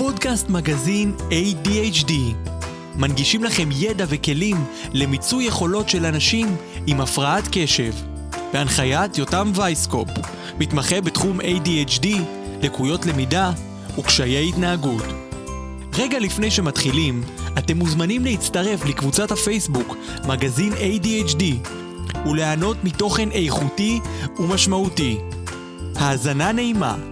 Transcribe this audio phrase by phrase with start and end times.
[0.00, 2.12] פודקאסט מגזין ADHD.
[2.96, 4.56] מנגישים לכם ידע וכלים
[4.92, 6.56] למיצוי יכולות של אנשים
[6.86, 7.92] עם הפרעת קשב.
[8.52, 10.08] בהנחיית יותם וייסקופ,
[10.58, 12.06] מתמחה בתחום ADHD,
[12.62, 13.52] לקויות למידה
[13.98, 15.04] וקשיי התנהגות.
[15.98, 17.22] רגע לפני שמתחילים,
[17.58, 19.96] אתם מוזמנים להצטרף לקבוצת הפייסבוק
[20.28, 21.44] מגזין ADHD
[22.28, 24.00] וליהנות מתוכן איכותי
[24.38, 25.18] ומשמעותי.
[25.96, 27.09] האזנה נעימה.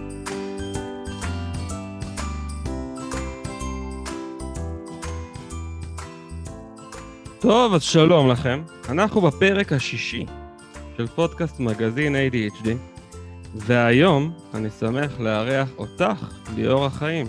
[7.39, 8.61] טוב, אז שלום לכם.
[8.89, 10.25] אנחנו בפרק השישי
[10.97, 12.67] של פודקאסט מגזין ADHD,
[13.55, 17.27] והיום אני שמח לארח אותך, ליאור החיים.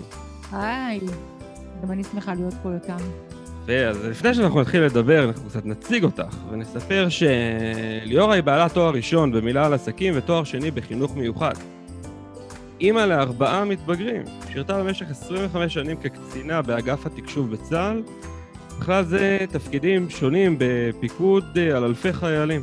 [0.51, 0.99] היי,
[1.83, 2.97] גם אני שמחה להיות פה איתם.
[3.89, 9.31] אז לפני שאנחנו נתחיל לדבר, אנחנו קצת נציג אותך, ונספר שליאורה היא בעלת תואר ראשון
[9.31, 11.53] במילה על עסקים ותואר שני בחינוך מיוחד.
[12.81, 18.01] אימא לארבעה מתבגרים, שירתה במשך 25 שנים כקצינה באגף התקשוב בצה"ל,
[18.81, 22.61] בכלל זה תפקידים שונים בפיקוד על אלפי חיילים.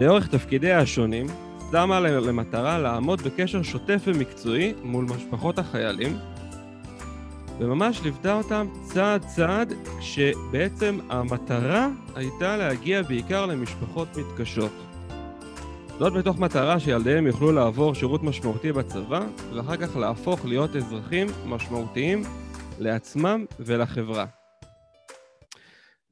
[0.00, 1.26] לאורך תפקידיה השונים,
[1.70, 6.16] שמה למטרה לעמוד בקשר שוטף ומקצועי מול משפחות החיילים,
[7.58, 14.72] וממש ליוותה אותם צעד צעד, כשבעצם המטרה הייתה להגיע בעיקר למשפחות מתקשות.
[15.98, 19.20] זאת מתוך מטרה שילדיהם יוכלו לעבור שירות משמעותי בצבא,
[19.54, 22.22] ואחר כך להפוך להיות אזרחים משמעותיים
[22.78, 24.39] לעצמם ולחברה.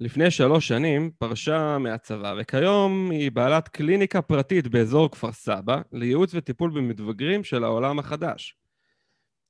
[0.00, 6.70] לפני שלוש שנים פרשה מהצבא, וכיום היא בעלת קליניקה פרטית באזור כפר סבא לייעוץ וטיפול
[6.70, 8.56] במתבגרים של העולם החדש.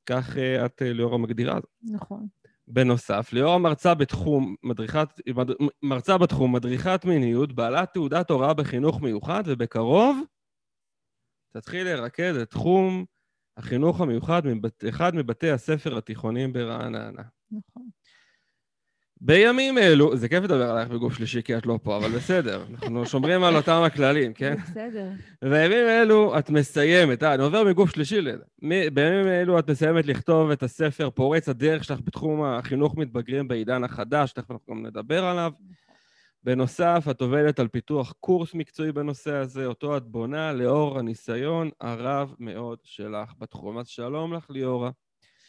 [0.06, 1.70] כך אה, את, אה, ליאורה, מגדירה זאת.
[1.82, 2.26] נכון.
[2.68, 5.08] בנוסף, ליאורה מרצה בתחום, מדריכת,
[5.82, 10.18] מרצה בתחום מדריכת מיניות, בעלת תעודת הוראה בחינוך מיוחד, ובקרוב
[11.52, 13.04] תתחיל לרכז את תחום
[13.56, 14.42] החינוך המיוחד
[14.82, 17.22] באחד מבתי הספר התיכוניים ברעננה.
[17.50, 17.88] נכון.
[19.20, 23.06] בימים אלו, זה כיף לדבר עלייך בגוף שלישי כי את לא פה, אבל בסדר, אנחנו
[23.06, 24.54] שומרים על אותם הכללים, כן?
[24.56, 25.08] בסדר.
[25.42, 28.44] בימים אלו את מסיימת, אה, אני עובר מגוף שלישי לזה.
[28.92, 34.32] בימים אלו את מסיימת לכתוב את הספר פורץ הדרך שלך בתחום החינוך מתבגרים בעידן החדש,
[34.32, 35.52] תכף אנחנו גם נדבר עליו.
[36.44, 42.34] בנוסף, את עובדת על פיתוח קורס מקצועי בנושא הזה, אותו את בונה לאור הניסיון הרב
[42.38, 43.78] מאוד שלך בתחום.
[43.78, 44.90] אז שלום לך, ליאורה.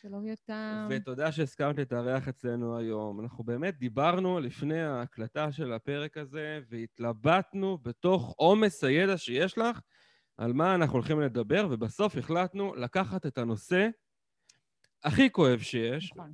[0.01, 0.87] שלום יותם.
[0.89, 3.19] ותודה שהסכמת להתארח אצלנו היום.
[3.19, 9.79] אנחנו באמת דיברנו לפני ההקלטה של הפרק הזה, והתלבטנו בתוך עומס הידע שיש לך
[10.38, 13.88] על מה אנחנו הולכים לדבר, ובסוף החלטנו לקחת את הנושא
[15.03, 16.33] הכי כואב שיש, נכון.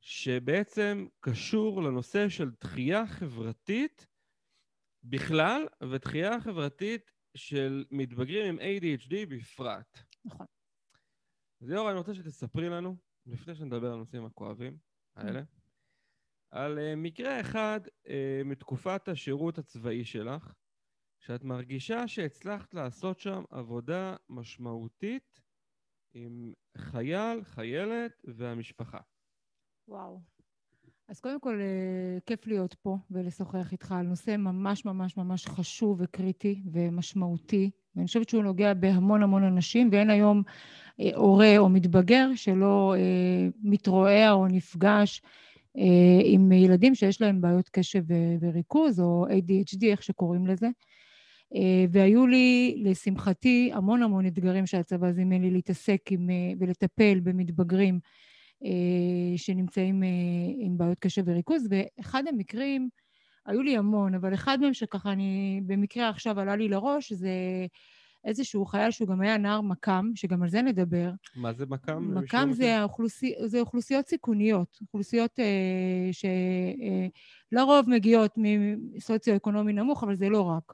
[0.00, 4.06] שבעצם קשור לנושא של דחייה חברתית
[5.04, 9.98] בכלל, ודחייה חברתית של מתבגרים עם ADHD בפרט.
[10.24, 10.46] נכון.
[11.62, 12.96] אז ליאור, אני רוצה שתספרי לנו,
[13.26, 14.78] לפני שנדבר על הנושאים הכואבים
[15.16, 15.42] האלה,
[16.50, 18.10] על uh, מקרה אחד uh,
[18.44, 20.54] מתקופת השירות הצבאי שלך,
[21.18, 25.40] שאת מרגישה שהצלחת לעשות שם עבודה משמעותית
[26.14, 29.00] עם חייל, חיילת והמשפחה.
[29.88, 30.20] וואו.
[31.08, 36.00] אז קודם כל, אה, כיף להיות פה ולשוחח איתך על נושא ממש ממש ממש חשוב
[36.00, 37.70] וקריטי ומשמעותי.
[37.96, 40.42] ואני חושבת שהוא נוגע בהמון המון אנשים, ואין היום
[41.00, 45.22] אה, הורה או מתבגר שלא אה, מתרועע או נפגש
[46.24, 48.02] עם ילדים שיש להם בעיות קשב
[48.40, 50.68] וריכוז, או ADHD, איך שקוראים לזה.
[51.90, 57.98] והיו לי, לשמחתי, המון המון אתגרים שהצבא זימן לי להתעסק עם, ולטפל במתבגרים.
[58.64, 60.08] אה, שנמצאים אה,
[60.58, 62.88] עם בעיות קשב וריכוז, ואחד המקרים,
[63.46, 67.30] היו לי המון, אבל אחד מהם שככה אני במקרה עכשיו עלה לי לראש, זה
[68.24, 71.10] איזשהו חייל שהוא גם היה נער מקם, שגם על זה נדבר.
[71.36, 72.14] מה זה מקם?
[72.14, 76.10] מקם זה, האוכלוסי, זה אוכלוסיות סיכוניות, אוכלוסיות אה,
[77.52, 78.34] שלרוב אה, מגיעות
[78.94, 80.72] מסוציו-אקונומי נמוך, אבל זה לא רק.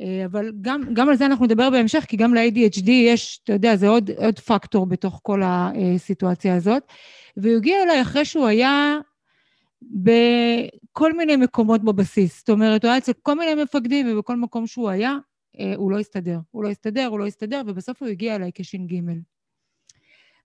[0.00, 3.76] אה, אבל גם, גם על זה אנחנו נדבר בהמשך, כי גם ל-ADHD יש, אתה יודע,
[3.76, 6.82] זה עוד, עוד פקטור בתוך כל הסיטואציה הזאת.
[7.36, 8.98] והוא הגיע אליי אחרי שהוא היה
[9.90, 12.38] בכל מיני מקומות בבסיס.
[12.38, 15.16] זאת אומרת, הוא היה אצל כל מיני מפקדים, ובכל מקום שהוא היה,
[15.60, 16.38] אה, הוא לא הסתדר.
[16.50, 18.94] הוא לא הסתדר, הוא לא הסתדר, ובסוף הוא הגיע אליי כש"ג.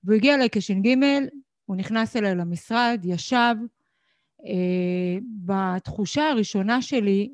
[0.03, 0.95] והוא הגיע אליי כש"ג,
[1.65, 3.55] הוא נכנס אליי למשרד, ישב,
[4.39, 7.29] Uh, בתחושה הראשונה שלי,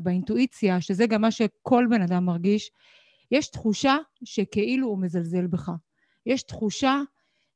[0.00, 2.70] באינטואיציה, שזה גם מה שכל בן אדם מרגיש,
[3.30, 5.70] יש תחושה שכאילו הוא מזלזל בך.
[6.26, 7.02] יש תחושה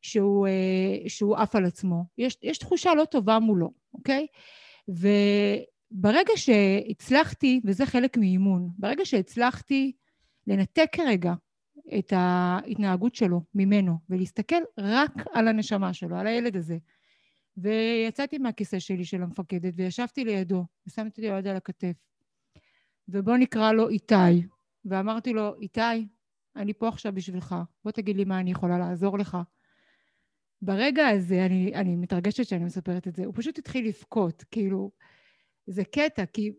[0.02, 2.04] שהוא, uh, שהוא עף על עצמו.
[2.18, 4.26] יש, יש תחושה לא טובה מולו, אוקיי?
[4.88, 9.92] וברגע שהצלחתי, וזה חלק מאימון, ברגע שהצלחתי
[10.46, 16.78] לנתק כרגע uh, את ההתנהגות שלו ממנו, ולהסתכל רק על הנשמה שלו, על הילד הזה.
[17.56, 21.92] ויצאתי מהכיסא שלי של המפקדת, וישבתי לידו, ושמתי לי יד על הכתף.
[23.08, 24.46] ובוא נקרא לו איתי.
[24.84, 26.06] ואמרתי לו, איתי,
[26.56, 29.38] אני פה עכשיו בשבילך, בוא תגיד לי מה אני יכולה לעזור לך.
[30.62, 34.90] ברגע הזה, אני, אני מתרגשת שאני מספרת את זה, הוא פשוט התחיל לבכות, כאילו,
[35.66, 36.52] זה קטע, כי,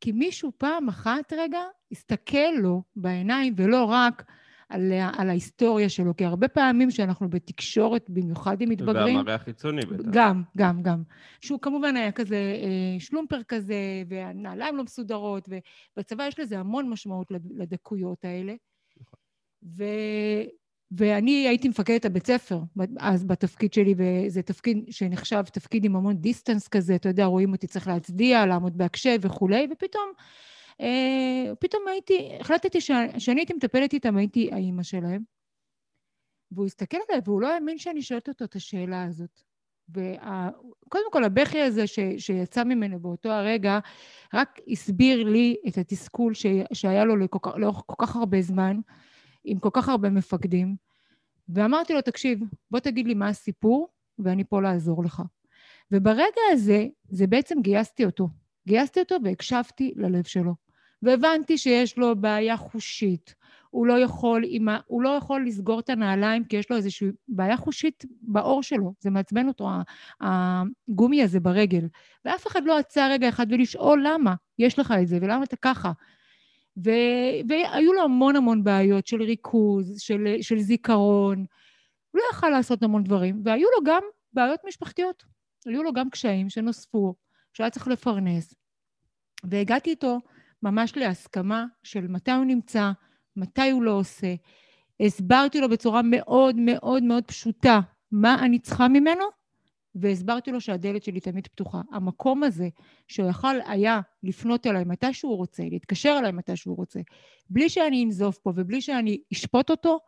[0.00, 1.58] כי מישהו פעם אחת רגע
[1.92, 4.24] הסתכל לו בעיניים, ולא רק
[4.68, 9.16] על, על ההיסטוריה שלו, כי הרבה פעמים שאנחנו בתקשורת, במיוחד עם מתבגרים...
[9.16, 10.08] והמראה החיצוני בטח.
[10.10, 11.02] גם, גם, גם.
[11.40, 13.74] שהוא כמובן היה כזה אה, שלומפר כזה,
[14.08, 15.48] והנעליים לא מסודרות,
[15.96, 18.54] ובצבא יש לזה המון משמעות לדקויות האלה.
[19.62, 19.84] ו...
[20.92, 22.58] ואני הייתי מפקדת הבית ספר
[22.98, 27.66] אז בתפקיד שלי, וזה תפקיד שנחשב תפקיד עם המון דיסטנס כזה, אתה יודע, רואים אותי
[27.66, 30.12] צריך להצדיע, לעמוד בהקשב וכולי, ופתאום,
[30.80, 35.22] אה, פתאום הייתי, החלטתי שאני הייתי מטפלת איתם, הייתי האימא שלהם.
[36.52, 39.40] והוא הסתכל עליי והוא לא האמין שאני שואלת אותו את השאלה הזאת.
[39.88, 43.78] וקודם כל, הבכי הזה ש, שיצא ממנו באותו הרגע,
[44.34, 47.16] רק הסביר לי את התסכול ש, שהיה לו
[47.56, 48.76] לאורך כל כך הרבה זמן.
[49.44, 50.76] עם כל כך הרבה מפקדים,
[51.48, 53.88] ואמרתי לו, תקשיב, בוא תגיד לי מה הסיפור,
[54.18, 55.22] ואני פה לעזור לך.
[55.92, 58.28] וברגע הזה, זה בעצם גייסתי אותו.
[58.66, 60.54] גייסתי אותו והקשבתי ללב שלו.
[61.02, 63.34] והבנתי שיש לו בעיה חושית.
[63.70, 64.44] הוא לא יכול.
[64.86, 68.94] הוא לא יכול לסגור את הנעליים כי יש לו איזושהי בעיה חושית בעור שלו.
[69.00, 69.68] זה מעצבן אותו,
[70.20, 71.86] הגומי הזה ברגל.
[72.24, 75.92] ואף אחד לא עצר רגע אחד ולשאול למה יש לך את זה ולמה אתה ככה.
[76.76, 76.90] ו...
[77.48, 81.38] והיו לו המון המון בעיות של ריכוז, של, של זיכרון.
[82.10, 85.24] הוא לא יכל לעשות המון דברים, והיו לו גם בעיות משפחתיות.
[85.66, 87.14] היו לו גם קשיים שנוספו,
[87.52, 88.54] שהיה צריך לפרנס.
[89.44, 90.18] והגעתי איתו
[90.62, 92.90] ממש להסכמה של מתי הוא נמצא,
[93.36, 94.34] מתי הוא לא עושה.
[95.00, 97.80] הסברתי לו בצורה מאוד מאוד מאוד פשוטה
[98.12, 99.24] מה אני צריכה ממנו,
[99.94, 101.80] והסברתי לו שהדלת שלי תמיד פתוחה.
[101.92, 102.68] המקום הזה,
[103.08, 107.00] שהוא יכל היה לפנות אליי מתי שהוא רוצה, להתקשר אליי מתי שהוא רוצה,
[107.50, 109.98] בלי שאני אנזוף פה ובלי שאני אשפוט אותו,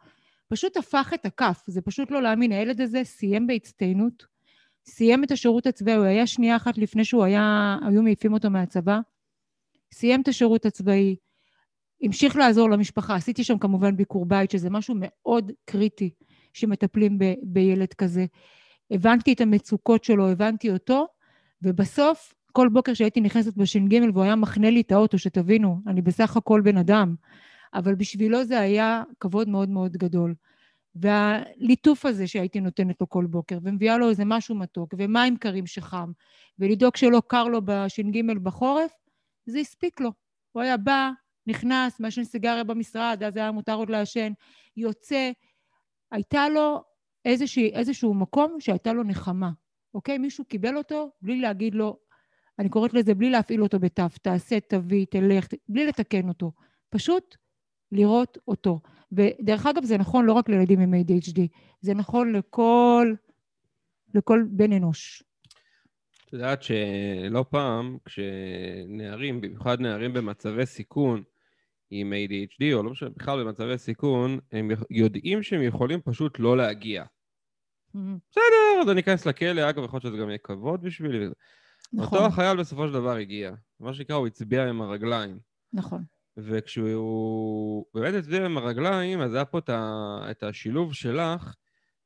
[0.48, 1.62] פשוט הפך את הכף.
[1.66, 2.52] זה פשוט לא להאמין.
[2.52, 4.26] הילד הזה סיים בהצטיינות,
[4.86, 8.98] סיים את השירות הצבאי, הוא היה שנייה אחת לפני שהוא היה, היו מעיפים אותו מהצבא,
[9.92, 11.16] סיים את השירות הצבאי,
[12.02, 13.14] המשיך לעזור למשפחה.
[13.14, 16.10] עשיתי שם כמובן ביקור בית, שזה משהו מאוד קריטי
[16.52, 18.26] שמטפלים ב, בילד כזה.
[18.90, 21.06] הבנתי את המצוקות שלו, הבנתי אותו,
[21.62, 26.36] ובסוף, כל בוקר שהייתי נכנסת בש"ג והוא היה מחנה לי את האוטו, שתבינו, אני בסך
[26.36, 27.14] הכל בן אדם,
[27.74, 30.34] אבל בשבילו זה היה כבוד מאוד מאוד גדול.
[30.94, 36.12] והליטוף הזה שהייתי נותנת לו כל בוקר, ומביאה לו איזה משהו מתוק, ומים קרים שחם,
[36.58, 38.92] ולדאוג שלא קר לו בש"ג בחורף,
[39.46, 40.12] זה הספיק לו.
[40.52, 41.10] הוא היה בא,
[41.46, 44.32] נכנס, מעשן סיגריה במשרד, אז היה מותר עוד לעשן,
[44.76, 45.30] יוצא,
[46.12, 46.84] הייתה לו
[47.26, 49.50] איזושהי, איזשהו מקום שהייתה לו נחמה,
[49.94, 50.18] אוקיי?
[50.18, 51.98] מישהו קיבל אותו בלי להגיד לו,
[52.58, 56.52] אני קוראת לזה בלי להפעיל אותו בתו, תעשה, תביא, תלך, בלי לתקן אותו.
[56.90, 57.36] פשוט
[57.92, 58.80] לראות אותו.
[59.12, 61.40] ודרך אגב, זה נכון לא רק לילדים עם ADHD,
[61.80, 63.14] זה נכון לכל,
[64.14, 65.22] לכל בן אנוש.
[66.28, 71.22] את יודעת שלא פעם, כשנערים, במיוחד נערים במצבי סיכון,
[71.90, 77.04] עם ADHD, או לא משנה, בכלל במצבי סיכון, הם יודעים שהם יכולים פשוט לא להגיע.
[78.30, 81.26] בסדר, אז אני אכנס לכלא, אגב, יכול להיות שזה גם יהיה כבוד בשבילי.
[81.92, 82.18] נכון.
[82.18, 83.52] אותו החייל בסופו של דבר הגיע.
[83.80, 85.38] מה שנקרא, הוא הצביע עם הרגליים.
[85.72, 86.04] נכון.
[86.36, 90.18] וכשהוא באמת הצביע עם הרגליים, אז היה פה את, ה...
[90.30, 91.54] את השילוב שלך,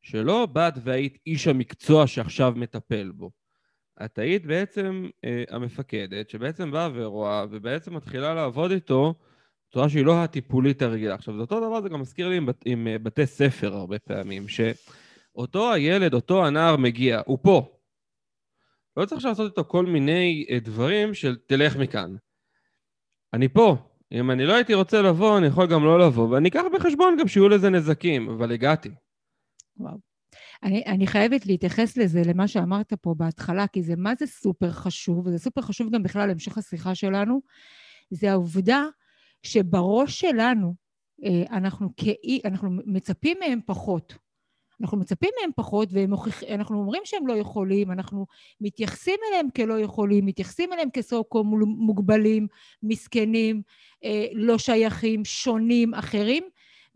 [0.03, 3.31] שלא באת והיית איש המקצוע שעכשיו מטפל בו.
[4.05, 9.15] את היית בעצם אה, המפקדת, שבעצם באה ורואה, ובעצם מתחילה לעבוד איתו
[9.69, 11.15] בצורה שהיא לא הטיפולית הרגילה.
[11.15, 13.99] עכשיו, זה אותו דבר, זה גם מזכיר לי עם, בת, עם אה, בתי ספר הרבה
[13.99, 14.61] פעמים, ש...
[15.41, 17.77] אותו הילד, אותו הנער מגיע, הוא פה.
[18.97, 22.15] לא צריך לעשות איתו כל מיני אה, דברים של תלך מכאן.
[23.35, 23.77] אני פה.
[24.13, 27.29] אם אני לא הייתי רוצה לבוא, אני יכול גם לא לבוא, ואני אקח בחשבון גם
[27.29, 28.91] שיהיו לזה נזקים, אבל הגעתי.
[29.77, 29.97] וואו.
[30.63, 35.27] אני, אני חייבת להתייחס לזה, למה שאמרת פה בהתחלה, כי זה מה זה סופר חשוב,
[35.27, 37.41] וזה סופר חשוב גם בכלל להמשך השיחה שלנו,
[38.11, 38.85] זה העובדה
[39.43, 40.75] שבראש שלנו
[41.25, 44.15] אה, אנחנו, כאי, אנחנו מצפים מהם פחות.
[44.81, 48.27] אנחנו מצפים מהם פחות ואנחנו אומרים שהם לא יכולים, אנחנו
[48.61, 52.47] מתייחסים אליהם כלא יכולים, מתייחסים אליהם כסוקו מוגבלים,
[52.83, 53.63] מסכנים,
[54.05, 56.45] אה, לא שייכים, שונים, אחרים,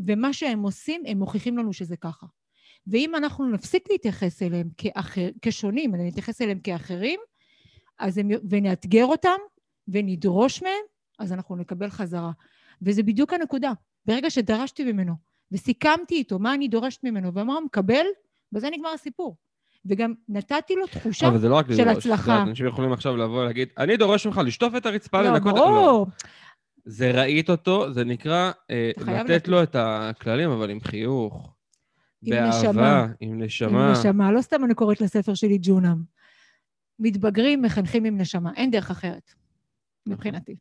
[0.01, 2.27] ומה שהם עושים, הם מוכיחים לנו שזה ככה.
[2.87, 7.21] ואם אנחנו נפסיק להתייחס אליהם כאחר, כשונים, נתייחס אליהם כאחרים,
[7.99, 9.39] אז הם, ונאתגר אותם
[9.89, 10.83] ונדרוש מהם,
[11.19, 12.33] אז אנחנו נקבל חזרה.
[12.83, 13.73] וזה בדיוק הנקודה.
[14.07, 15.15] ברגע שדרשתי ממנו
[15.53, 18.05] וסיכמתי איתו מה אני דורשת ממנו, ומה הוא מקבל,
[18.53, 19.37] בזה נגמר הסיפור.
[19.87, 22.07] וגם נתתי לו תחושה אבל זה לא רק של לדרוש.
[22.07, 22.43] הצלחה.
[22.43, 25.55] אנשים יכולים עכשיו לבוא ולהגיד, אני דורש ממך לשטוף את הרצפה, לא, לנקות...
[25.55, 26.07] ברור.
[26.85, 29.49] זה ראית אותו, זה נקרא אה, לתת לתת.
[29.49, 31.55] לו את הכללים, אבל עם חיוך.
[32.23, 33.03] עם באהבה, נשמה.
[33.21, 33.93] עם עם נשמה.
[33.93, 36.03] נשמה, לא סתם אני קוראת לספר שלי ג'ונם.
[36.99, 39.35] מתבגרים, מחנכים עם נשמה, אין דרך אחרת,
[40.07, 40.57] מבחינתי.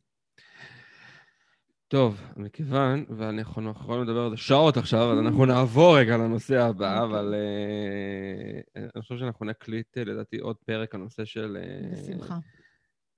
[1.88, 7.02] טוב, מכיוון, ואנחנו יכולים לדבר על זה שעות עכשיו, אז אנחנו נעבור רגע לנושא הבא,
[7.02, 7.04] אוקיי.
[7.04, 12.38] אבל אה, אני חושב שאנחנו נקליט, אה, לדעתי, עוד פרק, הנושא של אה, בשמחה.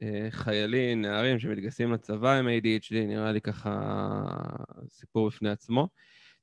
[0.02, 3.80] אה, חיילים, נערים שמתגייסים לצבא עם ADHD, נראה לי ככה
[4.88, 5.88] סיפור בפני עצמו.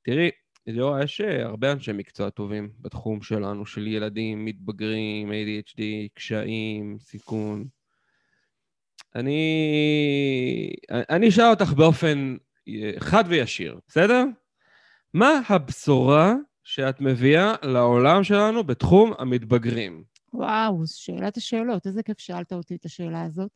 [0.04, 0.30] תראי,
[0.68, 5.82] ליאורה, יש הרבה אנשי מקצוע טובים בתחום שלנו, של ילדים, מתבגרים, ADHD,
[6.14, 7.68] קשיים, סיכון.
[9.16, 10.74] אני...
[10.92, 12.36] אני אשאל אותך באופן
[12.68, 14.24] אה, חד וישיר, בסדר?
[15.14, 20.04] מה הבשורה שאת מביאה לעולם שלנו בתחום המתבגרים?
[20.34, 23.52] וואו, שאלת השאלות, איזה כיף שאלת אותי את השאלה הזאת.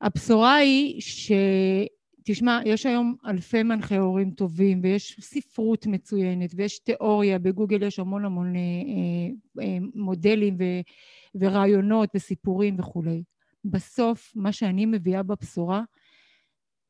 [0.00, 1.32] הבשורה היא ש...
[2.26, 8.24] תשמע, יש היום אלפי מנחי הורים טובים, ויש ספרות מצוינת, ויש תיאוריה, בגוגל יש המון
[8.24, 8.60] המון אה,
[9.62, 10.64] אה, מודלים ו,
[11.34, 13.22] ורעיונות וסיפורים וכולי.
[13.64, 15.82] בסוף, מה שאני מביאה בבשורה,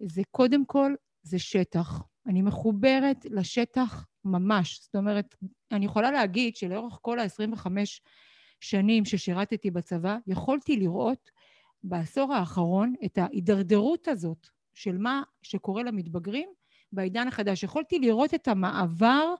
[0.02, 2.02] זה קודם כל, זה שטח.
[2.26, 4.80] אני מחוברת לשטח ממש.
[4.82, 5.34] זאת אומרת,
[5.72, 7.66] אני יכולה להגיד שלאורך כל ה-25
[8.60, 11.30] שנים ששירתתי בצבא, יכולתי לראות
[11.84, 16.48] בעשור האחרון את ההידרדרות הזאת של מה שקורה למתבגרים
[16.92, 17.62] בעידן החדש.
[17.62, 19.34] יכולתי לראות את המעבר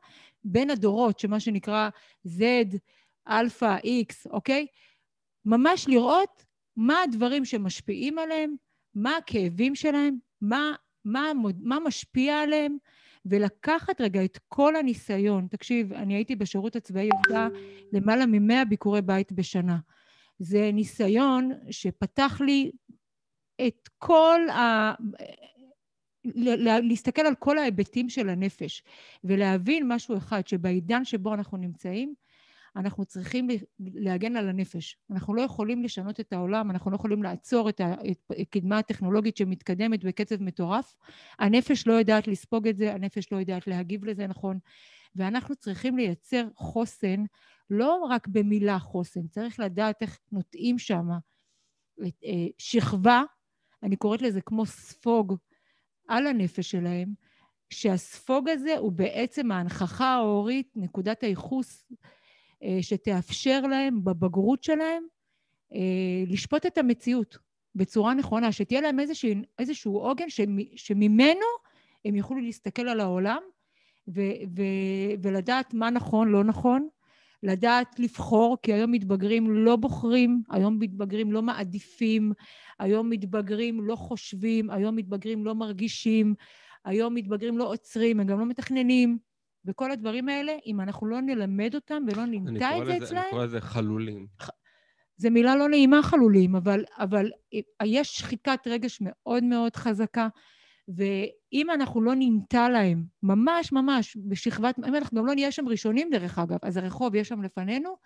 [0.44, 1.88] בין הדורות, שמה שנקרא
[2.26, 2.40] Z,
[3.28, 4.66] Alpha, X, אוקיי?
[5.44, 6.44] ממש לראות
[6.76, 8.54] מה הדברים שמשפיעים עליהם,
[8.94, 12.76] מה הכאבים שלהם, מה, מה, מה משפיע עליהם,
[13.26, 15.46] ולקחת רגע את כל הניסיון.
[15.50, 17.48] תקשיב, אני הייתי בשירות הצבאי עובדה
[17.92, 19.78] למעלה ממאה ביקורי בית בשנה.
[20.38, 22.70] זה ניסיון שפתח לי
[23.66, 24.94] את כל ה...
[26.82, 28.82] להסתכל על כל ההיבטים של הנפש
[29.24, 32.14] ולהבין משהו אחד, שבעידן שבו אנחנו נמצאים,
[32.76, 34.96] אנחנו צריכים להגן על הנפש.
[35.10, 37.80] אנחנו לא יכולים לשנות את העולם, אנחנו לא יכולים לעצור את
[38.40, 40.94] הקדמה הטכנולוגית שמתקדמת בקצב מטורף.
[41.38, 44.58] הנפש לא יודעת לספוג את זה, הנפש לא יודעת להגיב לזה נכון,
[45.16, 47.24] ואנחנו צריכים לייצר חוסן,
[47.70, 51.08] לא רק במילה חוסן, צריך לדעת איך נוטעים שם
[52.58, 53.22] שכבה,
[53.82, 55.36] אני קוראת לזה כמו ספוג
[56.08, 57.08] על הנפש שלהם,
[57.70, 61.84] שהספוג הזה הוא בעצם ההנכחה ההורית, נקודת הייחוס
[62.80, 65.02] שתאפשר להם בבגרות שלהם
[66.26, 67.38] לשפוט את המציאות
[67.74, 70.26] בצורה נכונה, שתהיה להם איזשהו, איזשהו עוגן
[70.76, 71.46] שממנו
[72.04, 73.42] הם יוכלו להסתכל על העולם
[74.08, 74.20] ו,
[74.56, 74.62] ו,
[75.22, 76.88] ולדעת מה נכון, לא נכון,
[77.42, 82.32] לדעת לבחור, כי היום מתבגרים לא בוחרים, היום מתבגרים לא מעדיפים,
[82.78, 86.34] היום מתבגרים לא חושבים, היום מתבגרים לא מרגישים,
[86.84, 89.18] היום מתבגרים לא עוצרים, הם גם לא מתכננים.
[89.66, 93.22] וכל הדברים האלה, אם אנחנו לא נלמד אותם ולא נמצא את זה לזה, אצלהם...
[93.22, 94.26] אני קורא לזה חלולים.
[95.16, 97.30] זו מילה לא נעימה חלולים, אבל, אבל
[97.84, 100.28] יש שחיקת רגש מאוד מאוד חזקה,
[100.88, 106.10] ואם אנחנו לא ננטע להם, ממש ממש בשכבת, אם אנחנו גם לא נהיה שם ראשונים
[106.10, 107.96] דרך אגב, אז הרחוב יש שם לפנינו,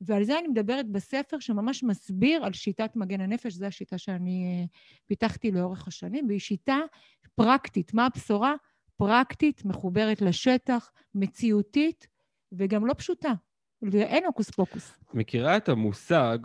[0.00, 4.66] ועל זה אני מדברת בספר שממש מסביר על שיטת מגן הנפש, זו השיטה שאני
[5.06, 6.78] פיתחתי לאורך השנים, והיא שיטה
[7.34, 7.94] פרקטית.
[7.94, 8.54] מה הבשורה?
[8.96, 12.06] פרקטית, מחוברת לשטח, מציאותית,
[12.52, 13.32] וגם לא פשוטה.
[13.82, 14.98] ואין הוקוס פוקוס.
[15.14, 16.38] מכירה את המושג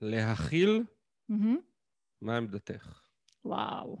[0.00, 0.84] להכיל?
[1.32, 1.56] Mm-hmm.
[2.20, 3.02] מה עמדתך?
[3.44, 3.98] וואו.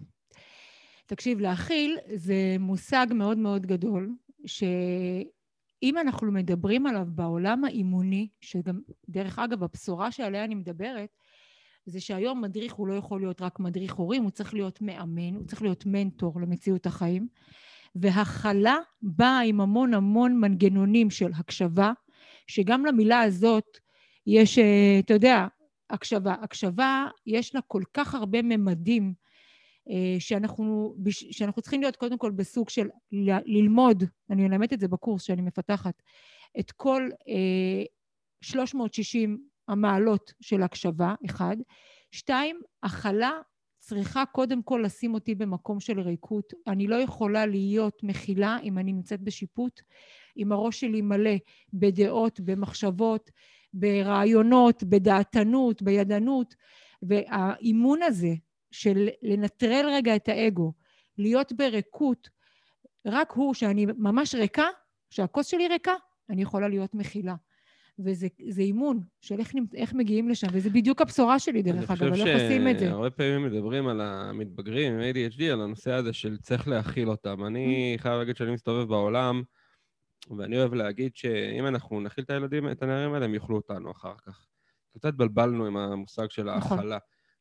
[1.06, 4.10] תקשיב, להכיל זה מושג מאוד מאוד גדול,
[4.46, 11.16] שאם אנחנו מדברים עליו בעולם האימוני, שגם, דרך אגב, הבשורה שעליה אני מדברת,
[11.86, 15.46] זה שהיום מדריך הוא לא יכול להיות רק מדריך הורים, הוא צריך להיות מאמן, הוא
[15.46, 17.28] צריך להיות מנטור למציאות החיים.
[17.94, 21.92] והכלה באה עם המון המון מנגנונים של הקשבה,
[22.46, 23.78] שגם למילה הזאת
[24.26, 24.58] יש,
[24.98, 25.46] אתה יודע,
[25.90, 26.32] הקשבה.
[26.32, 29.14] הקשבה, יש לה כל כך הרבה ממדים
[30.18, 32.88] שאנחנו, שאנחנו צריכים להיות קודם כל בסוג של
[33.46, 36.02] ללמוד, אני אלמד את זה בקורס שאני מפתחת,
[36.60, 37.08] את כל
[38.40, 41.56] 360 המעלות של הקשבה, אחד.
[42.10, 43.32] שתיים, הכלה
[43.78, 46.52] צריכה קודם כל לשים אותי במקום של ריקות.
[46.66, 49.80] אני לא יכולה להיות מכילה אם אני נמצאת בשיפוט,
[50.36, 51.36] אם הראש שלי מלא
[51.72, 53.30] בדעות, במחשבות,
[53.74, 56.54] ברעיונות, בדעתנות, בידענות,
[57.02, 58.34] והאימון הזה
[58.70, 60.72] של לנטרל רגע את האגו,
[61.18, 62.28] להיות בריקות,
[63.06, 64.66] רק הוא, שאני ממש ריקה,
[65.10, 65.94] שהכוס שלי ריקה,
[66.30, 67.34] אני יכולה להיות מכילה.
[67.98, 68.26] וזה
[68.58, 72.42] אימון של איך, איך מגיעים לשם, וזה בדיוק הבשורה שלי, דרך אגב, אבל איך עושים
[72.42, 72.68] את זה.
[72.68, 77.10] אני חושב שהרבה פעמים מדברים על המתבגרים עם ADHD, על הנושא הזה של צריך להכיל
[77.10, 77.44] אותם.
[77.44, 78.02] אני mm.
[78.02, 79.42] חייב להגיד שאני מסתובב בעולם,
[80.38, 84.14] ואני אוהב להגיד שאם אנחנו נכיל את הילדים, את הנערים האלה, הם יאכלו אותנו אחר
[84.26, 84.46] כך.
[84.92, 86.78] קצת התבלבלנו עם המושג של נכון.
[86.78, 86.98] ההכלה.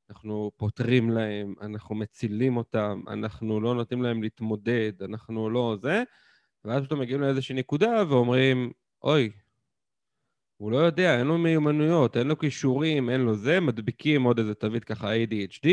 [0.10, 6.04] אנחנו פותרים להם, אנחנו מצילים אותם, אנחנו לא נותנים להם להתמודד, אנחנו לא זה,
[6.66, 8.72] ואז פתאום מגיעים לאיזושהי נקודה ואומרים,
[9.04, 9.32] אוי,
[10.62, 14.54] הוא לא יודע, אין לו מיומנויות, אין לו כישורים, אין לו זה, מדביקים עוד איזה
[14.54, 15.68] תווית ככה ADHD,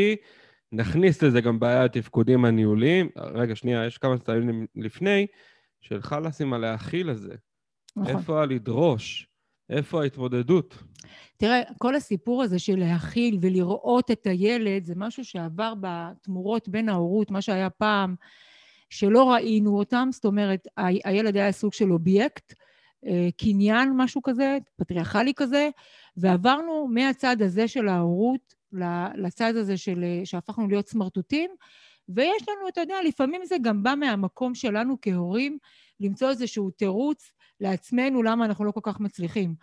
[0.71, 3.09] נכניס לזה גם בעיה התפקודים הניהוליים.
[3.17, 5.27] רגע, שנייה, יש כמה סטיילים לפני,
[5.81, 7.35] של חלאס עם הלהכיל הזה.
[7.95, 8.15] נכון.
[8.15, 9.27] איפה הלדרוש?
[9.69, 10.83] איפה ההתמודדות?
[11.37, 17.31] תראה, כל הסיפור הזה של להכיל ולראות את הילד, זה משהו שעבר בתמורות בין ההורות,
[17.31, 18.15] מה שהיה פעם,
[18.89, 20.67] שלא ראינו אותם, זאת אומרת,
[21.05, 22.53] הילד היה סוג של אובייקט,
[23.37, 25.69] קניין, משהו כזה, פטריארכלי כזה,
[26.17, 28.55] ועברנו מהצד הזה של ההורות
[29.15, 31.51] לצד הזה של, אה, שהפכנו להיות סמרטוטים,
[32.09, 35.57] ויש לנו, אתה יודע, לפעמים זה גם בא מהמקום שלנו כהורים,
[35.99, 39.55] למצוא איזשהו תירוץ לעצמנו למה אנחנו לא כל כך מצליחים.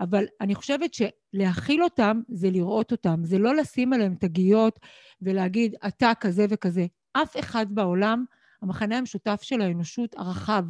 [0.00, 4.80] אבל אני חושבת שלהכיל אותם זה לראות אותם, זה לא לשים עליהם תגיות
[5.22, 6.86] ולהגיד, אתה כזה וכזה.
[7.12, 8.24] אף אחד בעולם,
[8.62, 10.64] המחנה המשותף של האנושות הרחב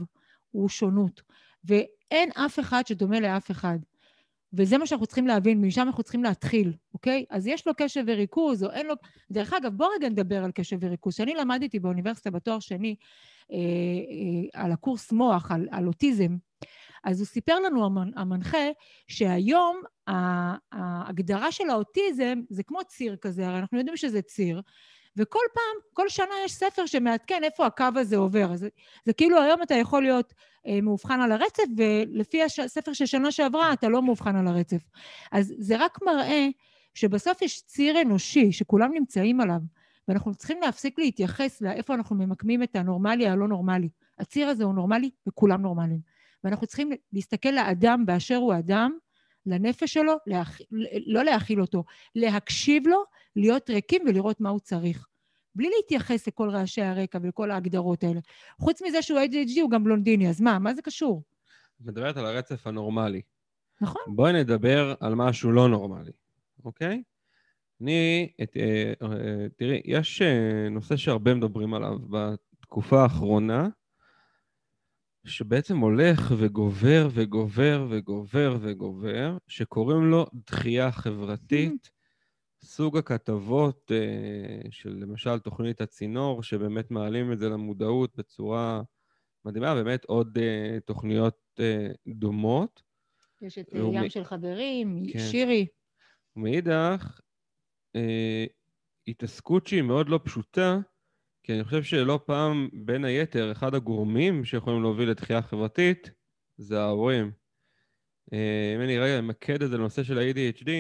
[0.51, 1.23] הוא שונות.
[1.65, 3.79] ואין אף אחד שדומה לאף אחד.
[4.57, 7.25] וזה מה שאנחנו צריכים להבין, משם אנחנו צריכים להתחיל, אוקיי?
[7.31, 8.95] אז יש לו קשב וריכוז, או אין לו...
[9.31, 11.15] דרך אגב, בוא רגע נדבר על קשב וריכוז.
[11.15, 12.97] כשאני למדתי באוניברסיטה בתואר שני
[13.53, 16.37] אה, אה, על הקורס מוח, על, על אוטיזם,
[17.05, 18.69] אז הוא סיפר לנו, המנחה,
[19.09, 19.83] שהיום
[20.73, 24.61] ההגדרה של האוטיזם זה כמו ציר כזה, הרי אנחנו יודעים שזה ציר,
[25.17, 28.53] וכל פעם, כל שנה יש ספר שמעדכן איפה הקו הזה עובר.
[28.53, 28.67] אז
[29.05, 30.35] זה כאילו היום אתה יכול להיות
[30.67, 34.83] אה, מאובחן על הרצף, ולפי הספר של שנה שעברה אתה לא מאובחן על הרצף.
[35.33, 36.47] אז זה רק מראה
[36.95, 39.61] שבסוף יש ציר אנושי שכולם נמצאים עליו,
[40.09, 43.89] ואנחנו צריכים להפסיק להתייחס לאיפה אנחנו ממקמים את הנורמלי הלא נורמלי.
[44.19, 46.01] הציר הזה הוא נורמלי וכולם נורמליים.
[46.45, 48.93] ואנחנו צריכים להסתכל לאדם באשר הוא אדם,
[49.47, 50.61] לנפש שלו, להכ...
[51.07, 53.05] לא להכיל אותו, להקשיב לו,
[53.37, 55.07] להיות ריקים ולראות מה הוא צריך.
[55.55, 58.21] בלי להתייחס לכל רעשי הרקע ולכל ההגדרות האלה.
[58.59, 60.59] חוץ מזה שהוא ADHD הוא גם בלונדיני, אז מה?
[60.59, 61.23] מה זה קשור?
[61.77, 63.23] את מדברת על הרצף הנורמלי.
[63.81, 64.03] נכון.
[64.07, 66.13] בואי נדבר על משהו לא נורמלי,
[66.65, 67.03] אוקיי?
[67.81, 73.69] אני, את, אה, אה, תראי, יש אה, נושא שהרבה מדברים עליו בתקופה האחרונה,
[75.25, 81.94] שבעצם הולך וגובר וגובר וגובר וגובר, שקוראים לו דחייה חברתית.
[82.65, 88.83] סוג הכתבות uh, של למשל תוכנית הצינור, שבאמת מעלים את זה למודעות בצורה
[89.45, 92.83] מדהימה, באמת עוד uh, תוכניות uh, דומות.
[93.43, 94.09] יש את ים מ...
[94.11, 95.19] של חברים, כן.
[95.19, 95.67] שירי.
[96.37, 97.21] ומאידך,
[99.09, 100.79] התעסקות שהיא מאוד לא פשוטה,
[101.43, 106.11] כי אני חושב שלא פעם, בין היתר, אחד הגורמים שיכולים להוביל לתחייה חברתית
[106.57, 107.33] זה ההורים.
[108.33, 110.71] אם אני רגע אמקד את זה לנושא של ה-ADHD,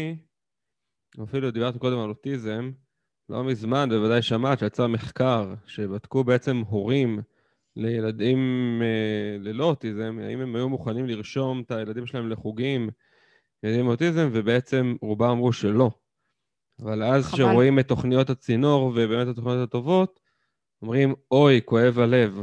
[1.23, 2.71] אפילו דיברת קודם על אוטיזם,
[3.29, 7.21] לא מזמן, בוודאי שמעת שיצא מחקר שבדקו בעצם הורים
[7.77, 8.39] לילדים
[8.83, 12.91] אה, ללא אוטיזם, האם הם היו מוכנים לרשום את הילדים שלהם לחוגים,
[13.63, 15.91] ילדים עם אוטיזם, ובעצם רובם אמרו שלא.
[16.81, 20.21] אבל אז כשרואים את תוכניות הצינור, ובאמת התוכניות הטובות,
[20.83, 22.39] אומרים, אוי, כואב הלב.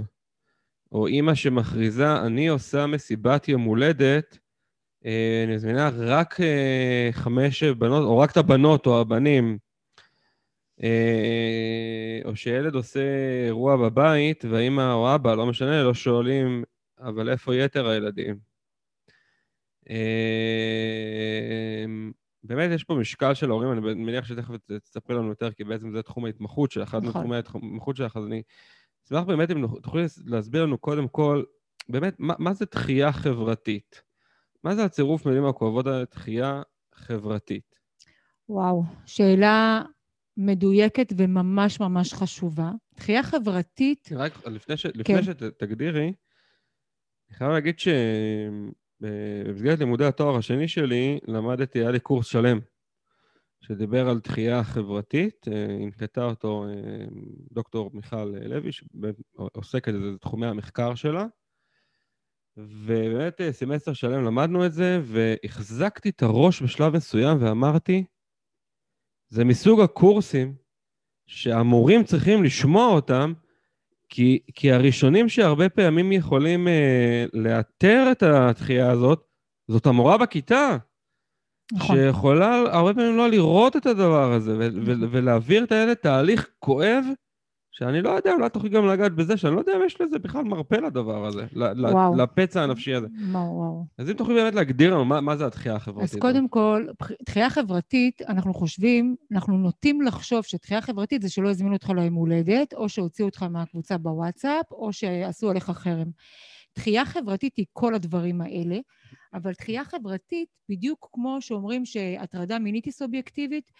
[0.91, 4.37] או אימא שמכריזה, אני עושה מסיבת יום הולדת,
[5.05, 9.57] אני מזמינה רק אה, חמש בנות, או רק את הבנות או הבנים,
[10.83, 12.99] אה, או שילד עושה
[13.45, 16.63] אירוע בבית, והאמא או אבא, לא משנה, לא שואלים,
[16.99, 18.39] אבל איפה יתר הילדים?
[22.43, 26.01] באמת יש פה משקל של ההורים, אני מניח שתכף תספרי לנו יותר, כי בעצם זה
[26.01, 27.09] תחום ההתמחות של אחד נכון.
[27.09, 28.41] מתחומי ההתמחות שלך, אז אני
[29.07, 31.43] אשמח באמת אם תוכלי להסביר לנו קודם כל,
[31.89, 34.10] באמת, מה, מה זה דחייה חברתית?
[34.63, 36.61] מה זה הצירוף מילים הכואבות על תחייה
[36.95, 37.75] חברתית?
[38.49, 39.81] וואו, שאלה
[40.37, 42.71] מדויקת וממש ממש חשובה.
[42.95, 44.09] תחייה חברתית...
[44.15, 44.87] רק לפני, ש...
[44.87, 45.17] כן.
[45.17, 46.13] לפני שתגדירי,
[47.29, 47.79] אני חייב להגיד
[48.99, 52.59] שבמסגרת לימודי התואר השני שלי, למדתי, היה לי קורס שלם
[53.61, 57.05] שדיבר על תחייה חברתית, אה, הנקטה אותו אה,
[57.51, 61.25] דוקטור מיכל לוי, שעוסקת בזה, זה תחומי המחקר שלה.
[62.57, 68.03] ובאמת אה, סמסטר שלם למדנו את זה, והחזקתי את הראש בשלב מסוים ואמרתי,
[69.29, 70.55] זה מסוג הקורסים
[71.25, 73.33] שהמורים צריכים לשמוע אותם,
[74.09, 79.27] כי, כי הראשונים שהרבה פעמים יכולים אה, לאתר את הדחייה הזאת,
[79.67, 80.77] זאת המורה בכיתה.
[81.73, 81.95] נכון.
[81.95, 85.09] שיכולה הרבה פעמים לא לראות את הדבר הזה, ו- נכון.
[85.11, 87.05] ולהעביר את הילד תהליך כואב,
[87.83, 90.43] שאני לא יודע, אולי תוכלי גם לגעת בזה, שאני לא יודע אם יש לזה בכלל
[90.43, 92.15] מרפא לדבר הזה, וואו.
[92.15, 93.07] לפצע הנפשי הזה.
[93.31, 93.85] וואו, וואו.
[93.97, 96.13] אז אם תוכלי באמת להגדיר לנו מה, מה זה התחייה החברתית.
[96.13, 96.85] אז קודם כל,
[97.25, 102.73] תחייה חברתית, אנחנו חושבים, אנחנו נוטים לחשוב שתחייה חברתית זה שלא הזמינו אותך ליום הולדת,
[102.73, 106.07] או שהוציאו אותך מהקבוצה בוואטסאפ, או שעשו עליך חרם.
[106.73, 108.79] תחייה חברתית היא כל הדברים האלה,
[109.33, 113.71] אבל תחייה חברתית, בדיוק כמו שאומרים שהטרדה מינית היא סובייקטיבית,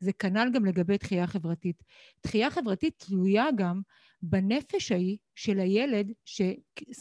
[0.00, 1.82] זה כנ"ל גם לגבי תחייה חברתית.
[2.20, 3.80] תחייה חברתית תלויה גם
[4.22, 6.42] בנפש ההיא של הילד ש,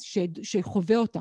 [0.02, 1.20] ש, שחווה אותה,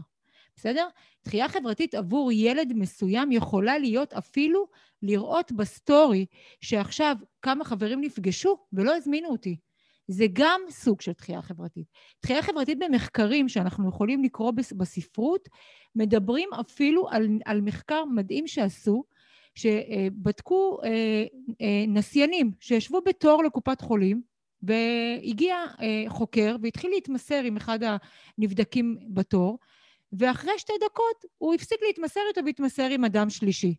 [0.57, 0.89] בסדר?
[1.23, 4.67] תחייה חברתית עבור ילד מסוים יכולה להיות אפילו
[5.03, 6.27] לראות בסטורי
[6.61, 9.57] שעכשיו כמה חברים נפגשו ולא הזמינו אותי.
[10.09, 11.87] זה גם סוג של תחייה חברתית.
[12.21, 15.49] תחייה חברתית במחקרים שאנחנו יכולים לקרוא בספרות,
[15.97, 19.05] מדברים אפילו על, על מחקר מדהים שעשו,
[19.55, 21.25] שבדקו אה,
[21.61, 24.23] אה, נסיינים שישבו בתור לקופת חולים,
[24.63, 27.79] והגיע אה, חוקר והתחיל להתמסר עם אחד
[28.39, 29.59] הנבדקים בתור,
[30.13, 33.75] ואחרי שתי דקות הוא הפסיק להתמסר איתו והתמסר עם אדם שלישי.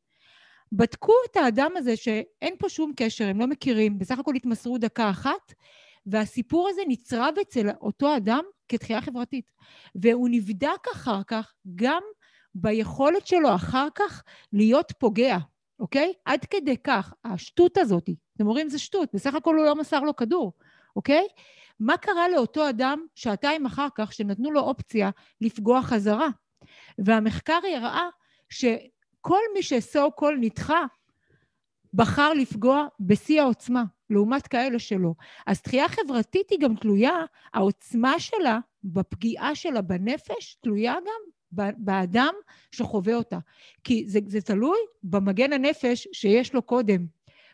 [0.72, 5.10] בדקו את האדם הזה שאין פה שום קשר, הם לא מכירים, בסך הכל התמסרו דקה
[5.10, 5.54] אחת,
[6.06, 9.52] והסיפור הזה נצרב אצל אותו אדם כתחייה חברתית.
[9.96, 12.02] והוא נבדק אחר כך גם
[12.56, 15.38] ביכולת שלו אחר כך להיות פוגע,
[15.80, 16.14] אוקיי?
[16.26, 20.16] עד כדי כך, השטות הזאת, אתם אומרים זה שטות, בסך הכל הוא לא מסר לו
[20.16, 20.54] כדור,
[20.96, 21.28] אוקיי?
[21.80, 25.10] מה קרה לאותו אדם שעתיים אחר כך שנתנו לו אופציה
[25.42, 26.28] לפגוע חזרה?
[27.06, 28.10] והמחקר הראה
[28.50, 30.86] שכל מי שסו קול נדחה,
[31.94, 33.84] בחר לפגוע בשיא העוצמה.
[34.10, 35.14] לעומת כאלה שלא.
[35.48, 37.16] אז דחייה חברתית היא גם תלויה,
[37.54, 42.34] העוצמה שלה בפגיעה שלה בנפש תלויה גם באדם
[42.72, 43.38] שחווה אותה.
[43.84, 47.06] כי זה, זה תלוי במגן הנפש שיש לו קודם,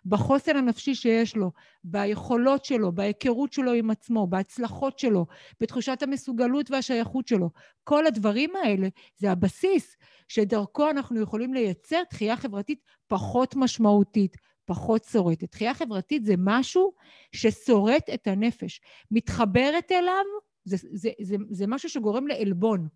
[0.05, 1.51] בחוסן הנפשי שיש לו,
[1.83, 5.25] ביכולות שלו, בהיכרות שלו עם עצמו, בהצלחות שלו,
[5.59, 7.49] בתחושת המסוגלות והשייכות שלו.
[7.83, 8.87] כל הדברים האלה
[9.17, 15.51] זה הבסיס שדרכו אנחנו יכולים לייצר תחייה חברתית פחות משמעותית, פחות שורטת.
[15.51, 16.93] תחייה חברתית זה משהו
[17.31, 18.81] ששורט את הנפש.
[19.11, 20.23] מתחברת אליו,
[20.65, 22.87] זה, זה, זה, זה משהו שגורם לעלבון.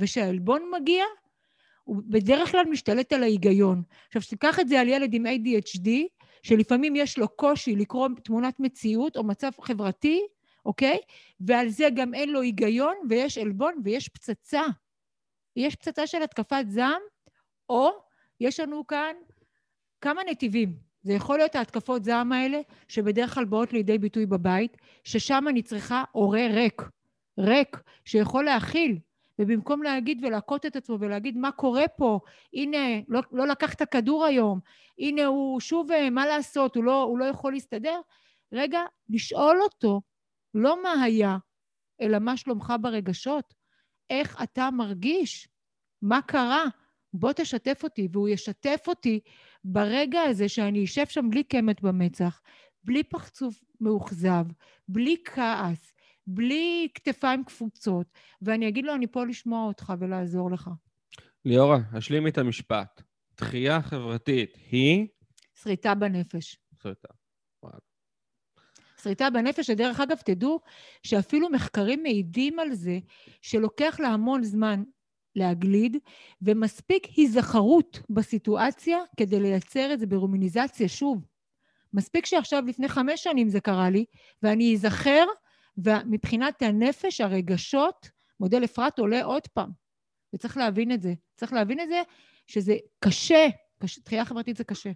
[0.00, 1.04] וכשהעלבון מגיע,
[1.84, 3.82] הוא בדרך כלל משתלט על ההיגיון.
[4.06, 5.88] עכשיו, שתיקח את זה על ילד עם ADHD,
[6.46, 10.20] שלפעמים יש לו קושי לקרוא תמונת מציאות או מצב חברתי,
[10.66, 10.98] אוקיי?
[11.40, 14.62] ועל זה גם אין לו היגיון, ויש עלבון ויש פצצה.
[15.56, 17.00] יש פצצה של התקפת זעם,
[17.68, 17.90] או
[18.40, 19.14] יש לנו כאן
[20.00, 20.76] כמה נתיבים.
[21.02, 26.04] זה יכול להיות ההתקפות זעם האלה, שבדרך כלל באות לידי ביטוי בבית, ששם אני צריכה
[26.12, 26.82] הורה ריק,
[27.38, 28.98] ריק, שיכול להכיל,
[29.38, 32.20] ובמקום להגיד ולהכות את עצמו ולהגיד מה קורה פה,
[32.54, 34.60] הנה, לא, לא לקח את הכדור היום,
[34.98, 38.00] הנה הוא שוב, אה, מה לעשות, הוא לא, הוא לא יכול להסתדר,
[38.52, 40.00] רגע, לשאול אותו,
[40.54, 41.36] לא מה היה,
[42.00, 43.54] אלא מה שלומך ברגשות,
[44.10, 45.48] איך אתה מרגיש,
[46.02, 46.64] מה קרה,
[47.12, 49.20] בוא תשתף אותי, והוא ישתף אותי
[49.64, 52.40] ברגע הזה שאני אשב שם בלי קמת במצח,
[52.84, 54.44] בלי פחצוף מאוכזב,
[54.88, 55.92] בלי כעס,
[56.26, 58.06] בלי כתפיים קפוצות,
[58.42, 60.70] ואני אגיד לו, אני פה לשמוע אותך ולעזור לך.
[61.44, 63.02] ליאורה, השלימי את המשפט.
[63.36, 65.06] דחייה חברתית היא?
[65.62, 66.58] שריטה בנפש.
[66.82, 67.08] שריטה.
[69.02, 70.60] שריטה בנפש, שדרך אגב, תדעו
[71.02, 72.98] שאפילו מחקרים מעידים על זה
[73.42, 74.82] שלוקח לה המון זמן
[75.36, 75.96] להגליד,
[76.42, 81.26] ומספיק היזכרות בסיטואציה כדי לייצר את זה ברומיניזציה שוב.
[81.92, 84.04] מספיק שעכשיו לפני חמש שנים זה קרה לי,
[84.42, 85.24] ואני אזכר,
[85.78, 88.10] ומבחינת הנפש, הרגשות,
[88.40, 89.70] מודל אפרת עולה עוד פעם.
[90.34, 91.14] וצריך להבין את זה.
[91.36, 92.02] צריך להבין את זה
[92.46, 93.46] שזה קשה,
[94.04, 94.90] דחייה חברתית זה קשה.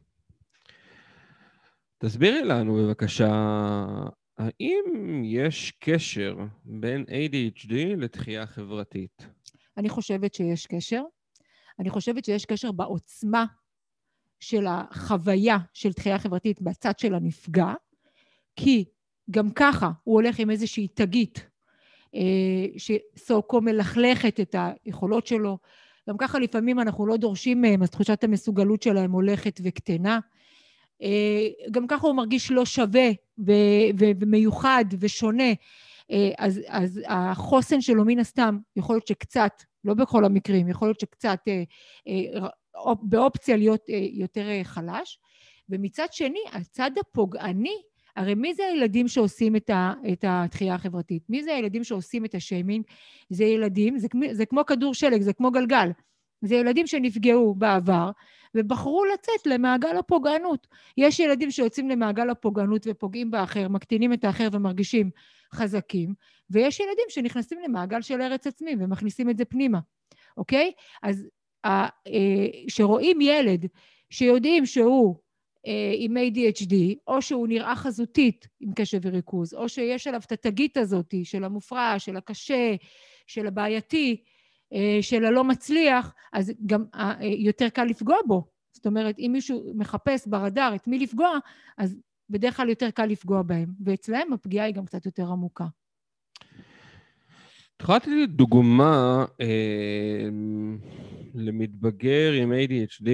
[1.99, 3.31] תסבירי לנו בבקשה,
[4.39, 4.85] האם
[5.25, 9.27] יש קשר בין ADHD לתחייה חברתית?
[9.77, 11.03] אני חושבת שיש קשר.
[11.79, 13.45] אני חושבת שיש קשר בעוצמה
[14.41, 17.73] של החוויה של דחייה חברתית בצד של הנפגע,
[18.57, 18.85] כי
[19.31, 21.51] גם ככה הוא הולך עם איזושהי תגית
[22.15, 25.59] אה, שסו-קו מלכלכת את היכולות שלו.
[26.09, 30.19] גם ככה לפעמים אנחנו לא דורשים מהם, אז תחושת המסוגלות שלהם הולכת וקטנה.
[31.03, 33.09] אה, גם ככה הוא מרגיש לא שווה
[33.99, 35.53] ומיוחד ושונה.
[36.11, 39.53] אה, אז, אז החוסן שלו מן הסתם יכול להיות שקצת,
[39.85, 41.39] לא בכל המקרים, יכול להיות שקצת
[43.03, 45.19] באופציה להיות יותר חלש.
[45.69, 47.77] ומצד שני, הצד הפוגעני
[48.17, 51.23] הרי מי זה הילדים שעושים את, ה, את התחייה החברתית?
[51.29, 52.85] מי זה הילדים שעושים את השיימינג?
[53.31, 55.91] זה ילדים, זה, זה כמו כדור שלג, זה כמו גלגל.
[56.43, 58.11] זה ילדים שנפגעו בעבר
[58.55, 60.67] ובחרו לצאת למעגל הפוגענות.
[60.97, 65.11] יש ילדים שיוצאים למעגל הפוגענות ופוגעים באחר, מקטינים את האחר ומרגישים
[65.55, 66.15] חזקים,
[66.51, 69.79] ויש ילדים שנכנסים למעגל של ארץ עצמי ומכניסים את זה פנימה,
[70.37, 70.73] אוקיי?
[71.03, 71.29] אז
[72.67, 73.67] כשרואים אה, ילד
[74.11, 75.17] שיודעים שהוא
[75.99, 76.75] עם ADHD,
[77.07, 81.95] או שהוא נראה חזותית עם קשב וריכוז, או שיש עליו את התגית הזאת של המופרע,
[81.99, 82.75] של הקשה,
[83.27, 84.23] של הבעייתי,
[84.73, 86.85] אה, של הלא מצליח, אז גם
[87.23, 88.45] יותר קל לפגוע בו.
[88.73, 91.39] זאת אומרת, אם מישהו מחפש ברדאר את מי לפגוע,
[91.79, 91.97] אז
[92.31, 95.67] בדרך כלל יותר קל לפגוע בהם, ואצלהם הפגיעה היא גם קצת יותר עמוקה.
[97.77, 100.29] את יכולה לתת לי דוגמה אה,
[101.35, 103.09] למתבגר עם ADHD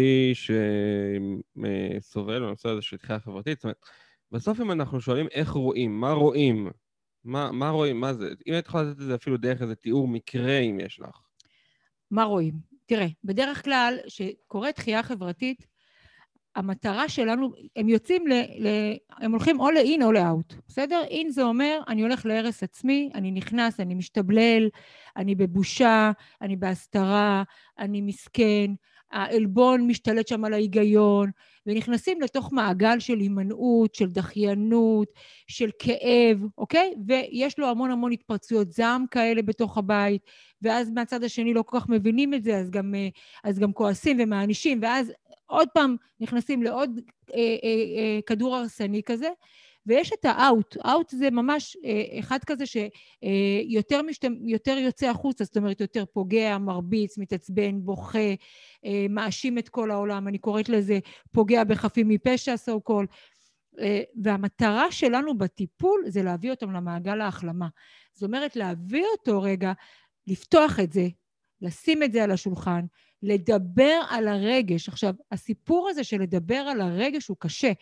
[2.01, 3.59] שסובל בנושא הזה של תחייה חברתית?
[3.59, 3.77] זאת אומרת,
[4.33, 6.71] בסוף אם אנחנו שואלים איך רואים, מה רואים,
[7.25, 10.09] מה, מה רואים, מה זה, אם את יכולה לתת את זה אפילו דרך איזה תיאור
[10.09, 11.21] מקרה אם יש לך.
[12.11, 12.55] מה רואים?
[12.87, 15.67] תראה, בדרך כלל, כשקורית תחייה חברתית,
[16.57, 18.69] המטרה שלנו, הם יוצאים, ל, ל,
[19.11, 21.03] הם הולכים או לאין או לאאוט, בסדר?
[21.11, 24.69] אין זה אומר, אני הולך להרס עצמי, אני נכנס, אני משתבלל,
[25.17, 27.43] אני בבושה, אני בהסתרה,
[27.79, 28.71] אני מסכן,
[29.13, 31.31] העלבון משתלט שם על ההיגיון,
[31.67, 35.09] ונכנסים לתוך מעגל של הימנעות, של דחיינות,
[35.47, 36.95] של כאב, אוקיי?
[37.07, 40.23] ויש לו המון המון התפרצויות זעם כאלה בתוך הבית,
[40.63, 43.09] ואז מהצד השני לא כל כך מבינים את זה, אז גם, אה,
[43.45, 45.13] אז גם כועסים ומענישים, ואז
[45.47, 47.01] עוד פעם נכנסים לעוד
[47.35, 47.43] אה, אה,
[47.99, 49.29] אה, כדור הרסני כזה,
[49.87, 54.25] ויש את האאוט, אאוט זה ממש אה, אחד כזה שיותר אה, משת...
[54.47, 58.19] יותר יוצא החוצה, זאת אומרת יותר פוגע, מרביץ, מתעצבן, בוכה,
[58.85, 60.99] אה, מאשים את כל העולם, אני קוראת לזה
[61.33, 63.07] פוגע בחפים מפשע, so called.
[63.81, 67.69] אה, והמטרה שלנו בטיפול זה להביא אותם למעגל ההחלמה.
[68.13, 69.73] זאת אומרת, להביא אותו רגע,
[70.27, 71.09] לפתוח את זה,
[71.63, 72.85] לשים את זה על השולחן,
[73.23, 74.89] לדבר על הרגש.
[74.89, 77.73] עכשיו, הסיפור הזה של לדבר על הרגש הוא קשה,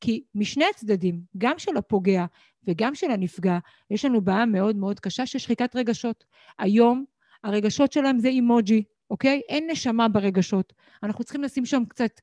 [0.00, 2.24] כי משני הצדדים, גם של הפוגע
[2.66, 3.58] וגם של הנפגע,
[3.90, 6.24] יש לנו בעיה מאוד מאוד קשה של שחיקת רגשות.
[6.58, 7.04] היום
[7.44, 9.40] הרגשות שלהם זה אימוג'י, אוקיי?
[9.48, 10.72] אין נשמה ברגשות.
[11.02, 12.20] אנחנו צריכים לשים שם קצת,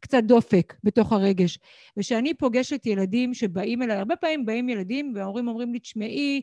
[0.00, 1.58] קצת דופק בתוך הרגש.
[1.96, 6.42] וכשאני פוגשת ילדים שבאים אליי, הרבה פעמים באים ילדים וההורים אומרים לי, תשמעי,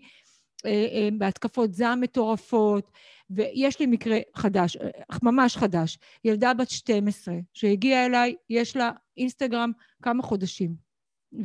[1.17, 2.91] בהתקפות זעם מטורפות,
[3.29, 4.89] ויש לי מקרה חדש, אה,
[5.23, 10.89] ממש חדש, ילדה בת 12 שהגיעה אליי, יש לה אינסטגרם כמה חודשים.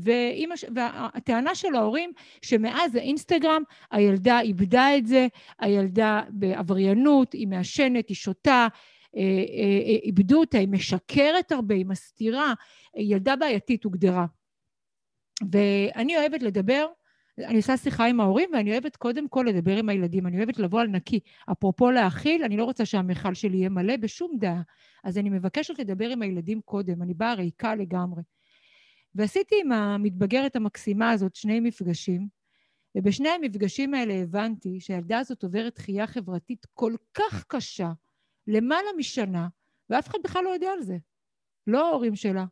[0.03, 5.27] ואימא, והטענה של ההורים שמאז האינסטגרם הילדה איבדה את זה,
[5.59, 8.66] הילדה בעבריינות, היא מעשנת, היא שותה,
[10.03, 12.55] איבדו אותה, היא משקרת הרבה, היא מסתירה,
[12.96, 14.27] ילדה בעייתית הוגדרה.
[15.53, 16.87] ואני אוהבת לדבר
[17.38, 20.81] אני עושה שיחה עם ההורים, ואני אוהבת קודם כל לדבר עם הילדים, אני אוהבת לבוא
[20.81, 21.20] על נקי.
[21.53, 24.62] אפרופו להכיל, אני לא רוצה שהמכל שלי יהיה מלא בשום דעה.
[25.05, 28.23] אז אני מבקשת לדבר עם הילדים קודם, אני באה ריקה לגמרי.
[29.14, 32.29] ועשיתי עם המתבגרת המקסימה הזאת שני מפגשים,
[32.94, 37.92] ובשני המפגשים האלה הבנתי שהילדה הזאת עוברת דחייה חברתית כל כך קשה,
[38.47, 39.49] למעלה משנה,
[39.90, 40.97] ואף אחד בכלל לא יודע על זה.
[41.66, 42.44] לא ההורים שלה,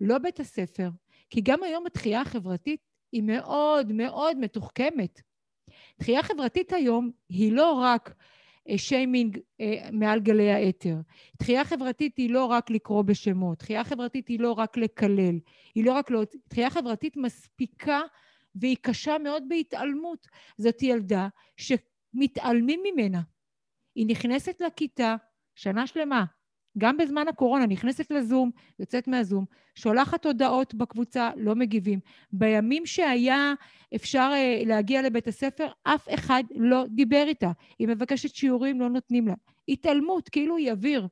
[0.00, 0.90] לא בית הספר,
[1.30, 2.80] כי גם היום הדחייה החברתית
[3.14, 5.20] היא מאוד מאוד מתוחכמת.
[5.98, 8.14] דחייה חברתית היום היא לא רק
[8.68, 10.96] אה, שיימינג אה, מעל גלי האתר.
[11.38, 15.38] דחייה חברתית היא לא רק לקרוא בשמות, דחייה חברתית היא לא רק לקלל,
[15.74, 16.22] היא לא רק לא...
[16.48, 18.00] דחייה חברתית מספיקה
[18.54, 20.26] והיא קשה מאוד בהתעלמות.
[20.58, 23.20] זאת ילדה שמתעלמים ממנה.
[23.94, 25.16] היא נכנסת לכיתה
[25.54, 26.24] שנה שלמה,
[26.78, 32.00] גם בזמן הקורונה, נכנסת לזום, יוצאת מהזום, שולחת הודעות בקבוצה, לא מגיבים.
[32.32, 33.54] בימים שהיה
[33.94, 37.50] אפשר uh, להגיע לבית הספר, אף אחד לא דיבר איתה.
[37.78, 39.34] היא מבקשת שיעורים, לא נותנים לה.
[39.68, 41.08] התעלמות, כאילו היא אוויר.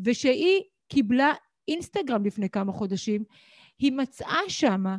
[0.00, 1.32] ושהיא קיבלה
[1.68, 3.24] אינסטגרם לפני כמה חודשים,
[3.78, 4.96] היא מצאה שמה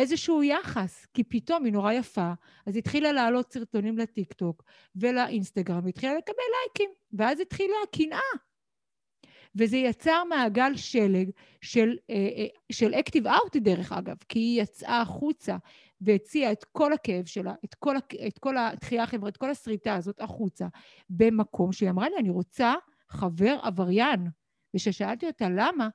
[0.00, 2.32] איזשהו יחס, כי פתאום היא נורא יפה,
[2.66, 4.62] אז התחילה להעלות סרטונים לטיקטוק
[4.96, 8.48] ולאינסטגרם, והתחילה לקבל לייקים, ואז התחילה הקנאה.
[9.54, 11.30] וזה יצר מעגל שלג
[11.60, 15.56] של, אה, אה, של אקטיב אאוט דרך אגב, כי היא יצאה החוצה
[16.00, 20.20] והציעה את כל הכאב שלה, את כל, את כל התחייה החברתית, את כל הסריטה הזאת
[20.20, 20.66] החוצה,
[21.10, 22.74] במקום שהיא אמרה לי, אני רוצה
[23.08, 24.28] חבר עבריין.
[24.74, 25.88] וכששאלתי אותה למה,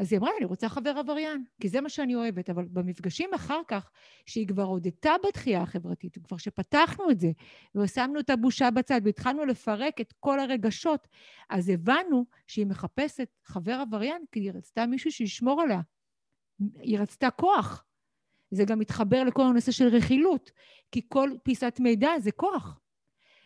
[0.00, 2.50] אז היא אמרה, אני רוצה חבר עבריין, כי זה מה שאני אוהבת.
[2.50, 3.90] אבל במפגשים אחר כך,
[4.26, 7.30] שהיא כבר הודתה בתחייה החברתית, כבר שפתחנו את זה,
[7.74, 11.08] ושמנו את הבושה בצד, והתחלנו לפרק את כל הרגשות,
[11.50, 15.80] אז הבנו שהיא מחפשת חבר עבריין, כי היא רצתה מישהו שישמור עליה.
[16.74, 17.84] היא רצתה כוח.
[18.50, 20.50] זה גם מתחבר לכל הנושא של רכילות,
[20.92, 22.80] כי כל פיסת מידע זה כוח.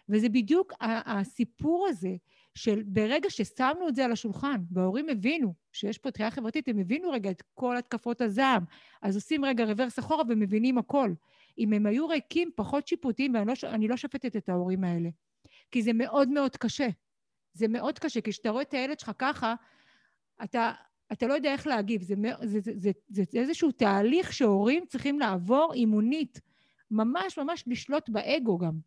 [0.08, 2.16] וזה בדיוק הסיפור הזה
[2.54, 7.10] של ברגע ששמנו את זה על השולחן, וההורים הבינו שיש פה תחייה חברתית, הם הבינו
[7.10, 8.64] רגע את כל התקפות הזעם,
[9.02, 11.12] אז עושים רגע רוורס אחורה ומבינים הכל.
[11.58, 15.08] אם הם היו ריקים, פחות שיפוטיים, ואני לא, אני לא שופטת את ההורים האלה.
[15.70, 16.88] כי זה מאוד מאוד קשה.
[17.52, 19.54] זה מאוד קשה, כי כשאתה רואה את הילד שלך ככה,
[20.44, 20.72] אתה,
[21.12, 22.02] אתה לא יודע איך להגיב.
[22.02, 26.40] זה, זה, זה, זה, זה, זה איזשהו תהליך שהורים צריכים לעבור אימונית.
[26.90, 28.78] ממש ממש לשלוט באגו גם.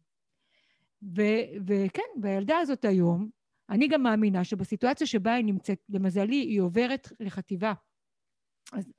[1.16, 1.22] ו,
[1.68, 3.30] וכן, והילדה הזאת היום,
[3.70, 7.74] אני גם מאמינה שבסיטואציה שבה היא נמצאת, למזלי, היא עוברת לחטיבה.
[8.74, 8.92] אז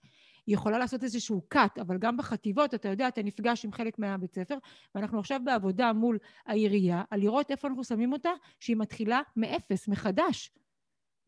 [0.46, 4.34] היא יכולה לעשות איזשהו cut, אבל גם בחטיבות, אתה יודע, אתה נפגש עם חלק מהבית
[4.34, 4.58] ספר,
[4.94, 10.52] ואנחנו עכשיו בעבודה מול העירייה, על לראות איפה אנחנו שמים אותה, שהיא מתחילה מאפס, מחדש.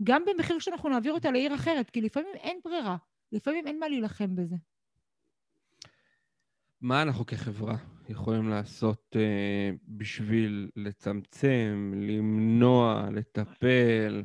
[0.03, 2.97] גם במחיר שאנחנו נעביר אותה לעיר אחרת, כי לפעמים אין ברירה,
[3.33, 4.57] לפעמים אין מה להילחם בזה.
[6.81, 7.77] מה אנחנו כחברה
[8.11, 14.25] יכולים לעשות uh, בשביל לצמצם, למנוע, לטפל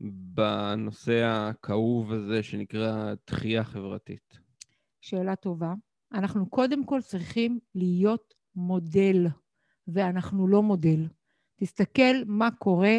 [0.00, 4.38] בנושא הכאוב הזה שנקרא דחייה חברתית?
[5.00, 5.74] שאלה טובה.
[6.12, 9.26] אנחנו קודם כל צריכים להיות מודל,
[9.88, 11.08] ואנחנו לא מודל.
[11.56, 12.98] תסתכל מה קורה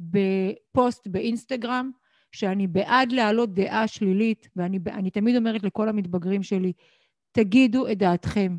[0.00, 1.90] בפוסט באינסטגרם,
[2.32, 6.72] שאני בעד להעלות דעה שלילית, ואני תמיד אומרת לכל המתבגרים שלי,
[7.32, 8.56] תגידו את דעתכם.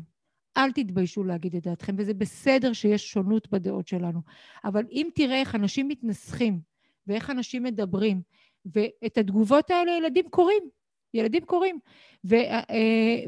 [0.56, 4.20] אל תתביישו להגיד את דעתכם, וזה בסדר שיש שונות בדעות שלנו.
[4.64, 6.60] אבל אם תראה איך אנשים מתנסחים,
[7.06, 8.22] ואיך אנשים מדברים,
[8.66, 10.62] ואת התגובות האלה ילדים קוראים,
[11.14, 11.78] ילדים קוראים,
[12.32, 13.24] אה,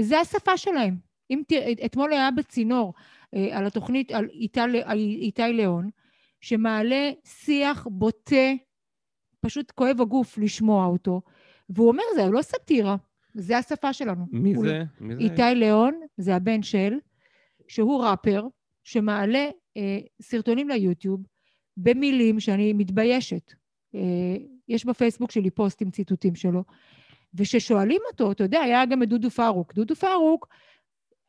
[0.00, 0.96] וזה השפה שלהם.
[1.30, 1.52] אם ת...
[1.84, 2.94] אתמול היה בצינור
[3.34, 5.90] אה, על התוכנית על איתי, על איתי ליאון,
[6.40, 8.52] שמעלה שיח בוטה,
[9.40, 11.22] פשוט כואב הגוף לשמוע אותו,
[11.68, 12.96] והוא אומר, זה לא סאטירה,
[13.34, 14.26] זה השפה שלנו.
[14.30, 14.82] מי זה?
[15.00, 15.20] מי זה?
[15.20, 16.94] איתי ליאון, זה הבן של,
[17.68, 18.46] שהוא ראפר,
[18.84, 21.20] שמעלה אה, סרטונים ליוטיוב
[21.76, 23.52] במילים שאני מתביישת.
[23.94, 24.36] אה,
[24.68, 26.64] יש בפייסבוק שלי פוסט עם ציטוטים שלו,
[27.34, 29.74] וכששואלים אותו, אתה יודע, היה גם את דודו פארוק.
[29.74, 30.48] דודו פארוק,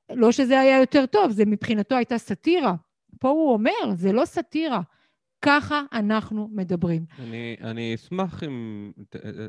[0.10, 2.76] לא שזה היה יותר טוב, זה מבחינתו הייתה סאטירה.
[3.20, 4.82] פה הוא אומר, זה לא סאטירה.
[5.46, 7.06] ככה אנחנו מדברים.
[7.20, 8.92] אני, אני אשמח אם...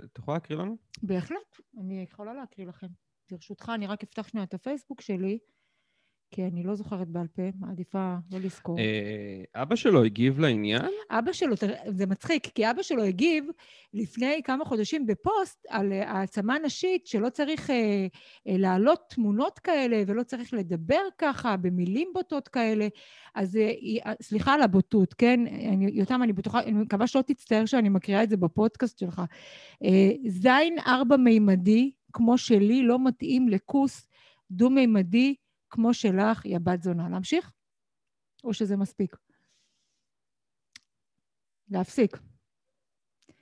[0.05, 0.77] את יכולה להקריא לנו?
[1.03, 2.87] בהחלט, אני יכולה להקריא לכם.
[3.31, 5.39] ברשותך, אני רק אפתח שנייה את הפייסבוק שלי.
[6.35, 8.79] כי אני לא זוכרת בעל פה, מעדיפה לא לזכור.
[8.79, 10.87] אה, אבא שלו הגיב לעניין?
[11.11, 11.55] אבא שלו,
[11.87, 13.45] זה מצחיק, כי אבא שלו הגיב
[13.95, 18.07] לפני כמה חודשים בפוסט על אה, העצמה נשית, שלא צריך אה,
[18.49, 22.89] אה, להעלות תמונות כאלה ולא צריך לדבר ככה, במילים בוטות כאלה.
[23.35, 23.73] אז אה,
[24.07, 25.41] אה, סליחה על הבוטות, כן?
[25.47, 29.23] אני, יותם, אני בטוחה, אני מקווה שלא תצטער שאני מקריאה את זה בפודקאסט שלך.
[29.85, 34.09] אה, זין ארבע מימדי, כמו שלי, לא מתאים לכוס
[34.51, 35.35] דו-מימדי,
[35.75, 37.09] כמו שלך, היא הבת זונה.
[37.09, 37.53] להמשיך?
[38.45, 39.17] או שזה מספיק?
[41.71, 42.19] להפסיק.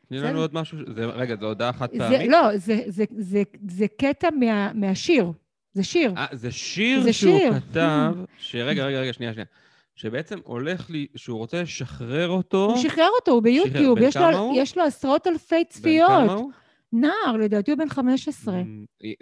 [0.09, 2.31] תני לנו עוד משהו, זה, רגע, זו הודעה חד פעמית?
[2.31, 5.33] לא, זה, זה, זה, זה קטע מה, מהשיר.
[5.73, 6.15] זה שיר.
[6.17, 7.53] אה, זה שיר זה שהוא שיר.
[7.61, 9.47] כתב, שרגע, רגע, רגע, שנייה, שנייה.
[9.95, 12.65] שבעצם הולך לי, שהוא רוצה לשחרר אותו.
[12.65, 16.11] הוא שחרר אותו, הוא ביוטיוב, יש לו, יש לו עשרות אלפי צפיות.
[16.11, 16.53] בן כמה הוא?
[16.93, 18.63] נער, לדעתי הוא בן 15.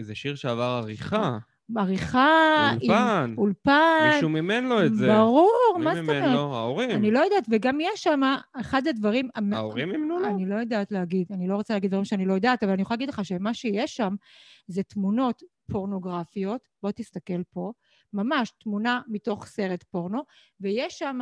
[0.00, 1.38] זה שיר שעבר עריכה.
[1.76, 3.26] עריכה, אולפן.
[3.28, 4.10] עם אולפן.
[4.14, 5.06] מישהו מימן לו את זה.
[5.06, 6.16] ברור, מה זאת אומרת?
[6.16, 6.54] מי מימן לו?
[6.56, 6.90] ההורים.
[6.90, 8.20] אני לא יודעת, וגם יש שם
[8.52, 9.28] אחד הדברים...
[9.52, 10.28] ההורים מימנו לו?
[10.28, 12.96] אני לא יודעת להגיד, אני לא רוצה להגיד דברים שאני לא יודעת, אבל אני יכולה
[12.96, 14.14] להגיד לך שמה שיש שם
[14.66, 17.72] זה תמונות פורנוגרפיות, בוא תסתכל פה,
[18.12, 20.22] ממש תמונה מתוך סרט פורנו,
[20.60, 21.18] ויש שם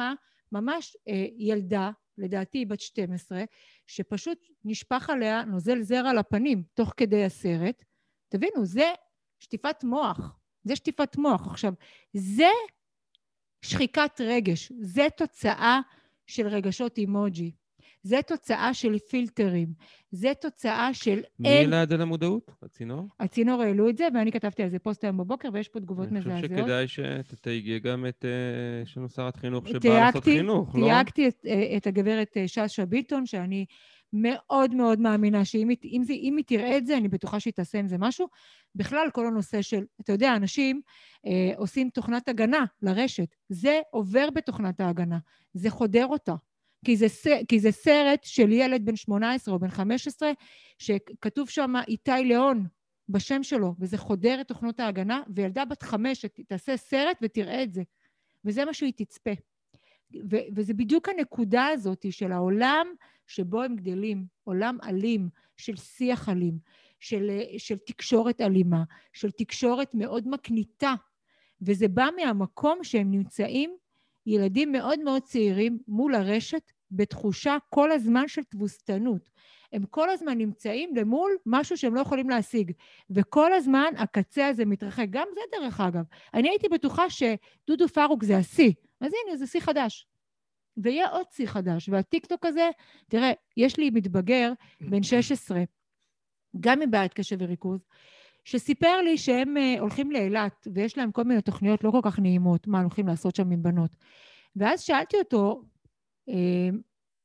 [0.52, 3.44] ממש אה, ילדה, לדעתי בת 12,
[3.86, 7.84] שפשוט נשפך עליה נוזל זרע לפנים תוך כדי הסרט.
[8.28, 8.92] תבינו, זה
[9.38, 10.38] שטיפת מוח.
[10.64, 11.46] זה שטיפת מוח.
[11.46, 11.72] עכשיו,
[12.12, 12.50] זה
[13.62, 15.80] שחיקת רגש, זה תוצאה
[16.26, 17.52] של רגשות אימוג'י.
[18.02, 19.68] זה תוצאה של פילטרים,
[20.10, 21.20] זה תוצאה של...
[21.38, 22.50] מי העלה את זה למודעות?
[22.62, 23.08] הצינור?
[23.20, 26.44] הצינור העלו את זה, ואני כתבתי על זה פוסט היום בבוקר, ויש פה תגובות מזעזעות.
[26.44, 28.24] אני חושב שכדאי שתתייגי גם את...
[28.24, 30.86] אה, יש לנו שרת חינוך שבאה לעשות חינוך, לא?
[30.86, 33.66] תייגתי את, אה, את הגברת אה, שאשא ביטון, שאני
[34.12, 37.78] מאוד מאוד מאמינה שאם אם זה, אם היא תראה את זה, אני בטוחה שהיא תעשה
[37.78, 38.28] עם זה משהו.
[38.74, 40.80] בכלל, כל הנושא של, אתה יודע, אנשים
[41.26, 43.36] אה, עושים תוכנת הגנה לרשת.
[43.48, 45.18] זה עובר בתוכנת ההגנה,
[45.54, 46.34] זה חודר אותה.
[46.84, 47.06] כי זה,
[47.48, 50.32] כי זה סרט של ילד בן 18 או בן 15,
[50.78, 52.66] שכתוב שם איתי ליאון
[53.08, 57.82] בשם שלו, וזה חודר את תוכנות ההגנה, וילדה בת חמש שתעשה סרט ותראה את זה.
[58.44, 59.30] וזה מה שהיא תצפה.
[60.30, 62.86] ו- וזה בדיוק הנקודה הזאת של העולם
[63.28, 66.58] שבו הם גדלים, עולם אלים, של שיח אלים,
[67.00, 70.94] של, של תקשורת אלימה, של תקשורת מאוד מקניטה,
[71.62, 73.76] וזה בא מהמקום שהם נמצאים,
[74.26, 79.30] ילדים מאוד מאוד צעירים, מול הרשת, בתחושה כל הזמן של תבוסתנות.
[79.72, 82.72] הם כל הזמן נמצאים למול משהו שהם לא יכולים להשיג.
[83.10, 85.06] וכל הזמן הקצה הזה מתרחק.
[85.10, 86.04] גם זה דרך אגב.
[86.34, 88.72] אני הייתי בטוחה שדודו פרוק זה השיא.
[89.00, 90.06] אז הנה, זה שיא חדש.
[90.82, 91.88] ויהיה עוד שיא חדש.
[91.88, 92.70] והטיקטוק הזה,
[93.08, 95.62] תראה, יש לי מתבגר בן 16,
[96.60, 97.80] גם מבעיית קשב וריכוז,
[98.44, 102.66] שסיפר לי שהם uh, הולכים לאילת, ויש להם כל מיני תוכניות לא כל כך נעימות,
[102.66, 103.96] מה הולכים לעשות שם עם בנות.
[104.56, 105.62] ואז שאלתי אותו,
[106.30, 106.32] אה,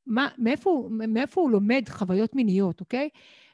[0.05, 3.09] מה, מאיפה, מאיפה הוא לומד חוויות מיניות, אוקיי?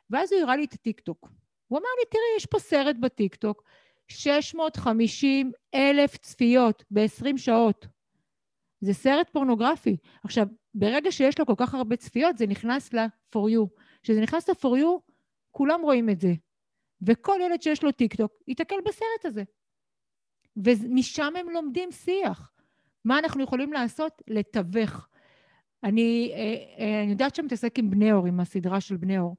[0.09, 1.29] ואז הוא הראה לי את הטיקטוק.
[1.67, 3.63] הוא אמר לי, תראי, יש פה סרט בטיקטוק,
[4.07, 7.87] 650 אלף צפיות ב-20 שעות.
[8.81, 9.97] זה סרט פורנוגרפי.
[10.23, 13.81] עכשיו, ברגע שיש לו כל כך הרבה צפיות, זה נכנס ל-for you.
[14.03, 15.11] כשזה נכנס ל-for you,
[15.51, 16.33] כולם רואים את זה.
[17.01, 19.43] וכל ילד שיש לו טיקטוק, ייתקל בסרט הזה.
[20.57, 22.51] ומשם הם לומדים שיח.
[23.05, 24.21] מה אנחנו יכולים לעשות?
[24.27, 25.07] לתווך.
[25.83, 29.37] אני, אה, אה, אני יודעת שאני מתעסק עם בני אור, עם הסדרה של בני אור.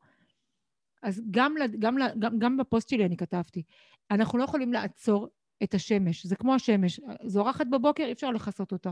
[1.03, 3.63] אז גם, גם, גם, גם בפוסט שלי אני כתבתי,
[4.11, 5.29] אנחנו לא יכולים לעצור
[5.63, 8.91] את השמש, זה כמו השמש, זורחת בבוקר, אי אפשר לכסות אותה.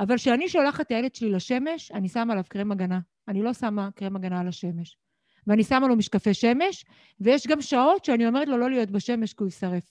[0.00, 3.00] אבל כשאני שולחת את הילד שלי לשמש, אני שמה עליו קרם הגנה.
[3.28, 4.96] אני לא שמה קרם הגנה על השמש.
[5.46, 6.84] ואני שמה לו משקפי שמש,
[7.20, 9.84] ויש גם שעות שאני אומרת לו לא להיות בשמש כי הוא יישרף.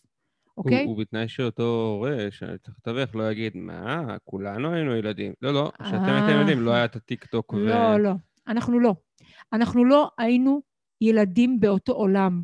[0.57, 0.83] אוקיי?
[0.83, 5.33] הוא, הוא בתנאי שאותו הורה, שצריך לתווך, לא יגיד, מה, כולנו היינו ילדים.
[5.41, 6.41] לא, לא, כשאתם הייתם אה.
[6.41, 7.65] ילדים לא היה את הטיק-טוק ו...
[7.65, 8.11] לא, לא.
[8.47, 8.95] אנחנו לא.
[9.53, 10.61] אנחנו לא היינו
[11.01, 12.41] ילדים באותו עולם.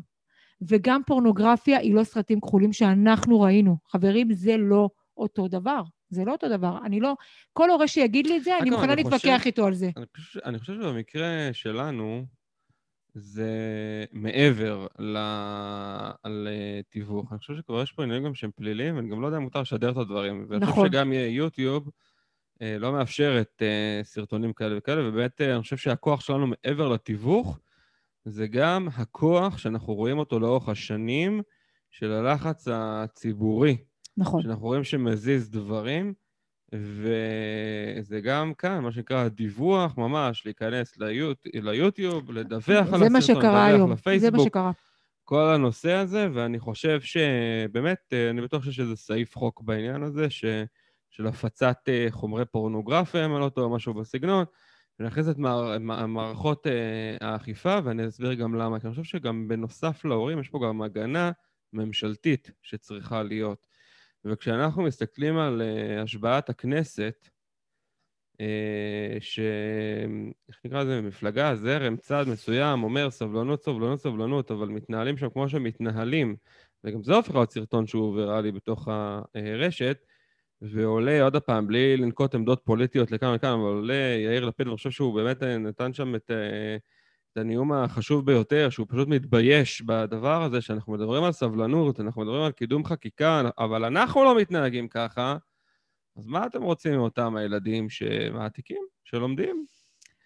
[0.68, 3.76] וגם פורנוגרפיה היא לא סרטים כחולים שאנחנו ראינו.
[3.88, 5.82] חברים, זה לא אותו דבר.
[6.10, 6.78] זה לא אותו דבר.
[6.84, 7.14] אני לא...
[7.52, 9.90] כל הורה שיגיד לי את זה, אני מוכנה להתווכח איתו על זה.
[9.96, 12.26] אני חושב, אני חושב שבמקרה שלנו,
[13.14, 13.50] זה
[14.12, 14.86] מעבר.
[16.24, 17.32] לתיווך.
[17.32, 19.60] אני חושב שכבר יש פה עניינים גם שהם פליליים, ואני גם לא יודע אם מותר
[19.60, 20.46] לשדר את הדברים.
[20.48, 20.74] ואני נכון.
[20.74, 21.90] חושב שגם יוטיוב
[22.62, 27.58] אה, לא מאפשרת אה, סרטונים כאלה וכאלה, ובאמת אה, אני חושב שהכוח שלנו מעבר לתיווך,
[28.24, 31.42] זה גם הכוח שאנחנו רואים אותו לאורך השנים
[31.90, 33.76] של הלחץ הציבורי.
[34.16, 34.42] נכון.
[34.42, 36.14] שאנחנו רואים שמזיז דברים,
[36.72, 41.46] וזה גם כאן, מה שנקרא הדיווח, ממש, להיכנס ליוט...
[41.54, 43.80] ליוטיוב, לדווח על הסרטון, זה מה שקרה לדווח היום.
[43.80, 44.70] זה מה לפייסבוק, שקרה.
[45.24, 50.30] כל הנושא הזה, ואני חושב שבאמת, אה, אני בטוח שיש איזה סעיף חוק בעניין הזה,
[50.30, 50.44] ש...
[51.10, 54.44] של הפצת אה, חומרי פורנוגרפיה, אם אני לא טועה, משהו בסגנון,
[55.00, 55.78] ונכניס את מער...
[55.78, 58.80] מע- מערכות אה, האכיפה, ואני אסביר גם למה.
[58.80, 61.30] כי אני חושב שגם בנוסף להורים, יש פה גם הגנה
[61.72, 63.66] ממשלתית שצריכה להיות.
[64.26, 67.28] וכשאנחנו מסתכלים על uh, השבעת הכנסת,
[68.32, 68.40] uh,
[69.20, 69.40] ש...
[70.48, 71.00] איך נקרא לזה?
[71.00, 76.36] מפלגה, זרם, צד מסוים, אומר סבלנות, סבלנות, סבלנות, אבל מתנהלים שם כמו שמתנהלים,
[76.84, 78.88] וגם זה הופך להיות סרטון שהוא ויראלי בתוך
[79.34, 79.98] הרשת,
[80.62, 84.90] ועולה עוד פעם, בלי לנקוט עמדות פוליטיות לכאן וכאן, אבל עולה יאיר לפיד, ואני חושב
[84.90, 86.76] שהוא באמת אה, נתן שם את, אה,
[87.36, 92.42] את הנאום החשוב ביותר, שהוא פשוט מתבייש בדבר הזה, שאנחנו מדברים על סבלנות, אנחנו מדברים
[92.42, 95.36] על קידום חקיקה, אבל אנחנו לא מתנהגים ככה,
[96.16, 99.64] אז מה אתם רוצים מאותם הילדים שמעתיקים, שלומדים?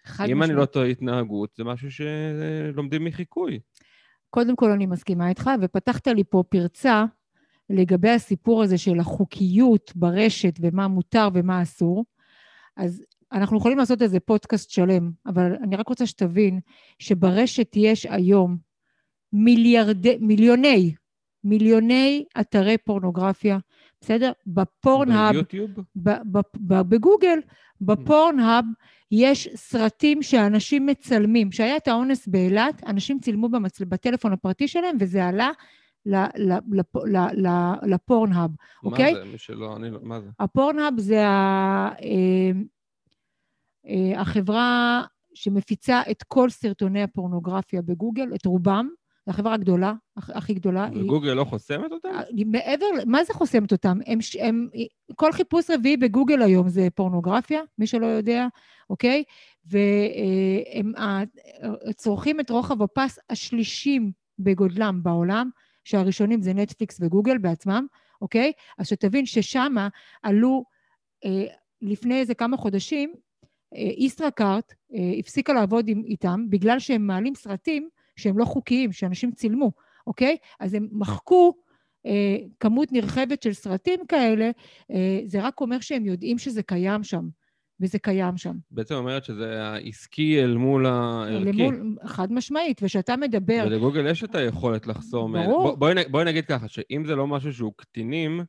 [0.05, 0.59] חד אם אני משמעית.
[0.59, 3.59] לא טועה התנהגות, זה משהו שלומדים מחיקוי.
[4.29, 7.05] קודם כל אני מסכימה איתך, ופתחת לי פה פרצה
[7.69, 12.05] לגבי הסיפור הזה של החוקיות ברשת ומה מותר ומה אסור.
[12.77, 16.59] אז אנחנו יכולים לעשות איזה פודקאסט שלם, אבל אני רק רוצה שתבין
[16.99, 18.57] שברשת יש היום
[19.33, 20.93] מיליארדי, מיליוני,
[21.43, 23.57] מיליוני אתרי פורנוגרפיה,
[24.01, 24.31] בסדר?
[24.47, 25.71] בפורנהאב, ביוטיוב?
[26.67, 27.39] בגוגל,
[27.81, 28.65] בפורנהאב,
[29.11, 31.49] יש סרטים שאנשים מצלמים.
[31.49, 33.85] כשהיה את האונס באילת, אנשים צילמו במצל...
[33.85, 35.51] בטלפון הפרטי שלהם, וזה עלה
[37.83, 38.51] לפורנהאב,
[38.83, 39.13] אוקיי?
[39.13, 39.25] מה זה?
[39.25, 40.29] מי שלא, אני לא, מה זה?
[40.39, 41.89] הפורנהאב זה ה...
[43.87, 45.01] אה, אה, החברה
[45.33, 48.89] שמפיצה את כל סרטוני הפורנוגרפיה בגוגל, את רובם,
[49.25, 50.85] זו החברה הגדולה, הכ- הכי גדולה.
[50.85, 52.09] היא- וגוגל לא חוסמת אותם?
[52.29, 53.97] היא מעבר, מה זה חוסמת אותם?
[54.07, 54.67] הם, הם,
[55.15, 58.47] כל חיפוש רביעי בגוגל היום זה פורנוגרפיה, מי שלא יודע,
[58.89, 59.23] אוקיי?
[59.65, 61.21] והם ה-
[61.95, 65.49] צורכים את רוחב הפס השלישים בגודלם בעולם,
[65.83, 67.87] שהראשונים זה נטפליקס וגוגל בעצמם,
[68.21, 68.51] אוקיי?
[68.77, 69.87] אז שתבין ששמה
[70.23, 70.63] עלו
[71.25, 71.45] אה,
[71.81, 73.15] לפני איזה כמה חודשים, אה,
[73.97, 79.71] ישראכרט אה, הפסיקה לעבוד עם, איתם בגלל שהם מעלים סרטים שהם לא חוקיים, שאנשים צילמו,
[80.07, 80.37] אוקיי?
[80.59, 81.53] אז הם מחקו
[82.05, 84.51] אה, כמות נרחבת של סרטים כאלה,
[84.91, 87.27] אה, זה רק אומר שהם יודעים שזה קיים שם.
[87.83, 88.55] וזה קיים שם.
[88.71, 91.51] בעצם אומרת שזה העסקי אל מול הערכי.
[91.51, 93.63] למול, חד משמעית, וכשאתה מדבר...
[93.67, 95.33] ולגוגל יש את היכולת לחסום...
[95.33, 95.63] ברור.
[95.63, 98.41] בוא- בואי נ- בואי נגיד ככה, שאם זה לא משהו שהוא קטינים,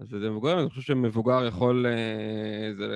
[0.00, 1.86] אז זה מבוגר, אני חושב שמבוגר יכול...
[1.86, 1.92] אה,
[2.78, 2.86] זה,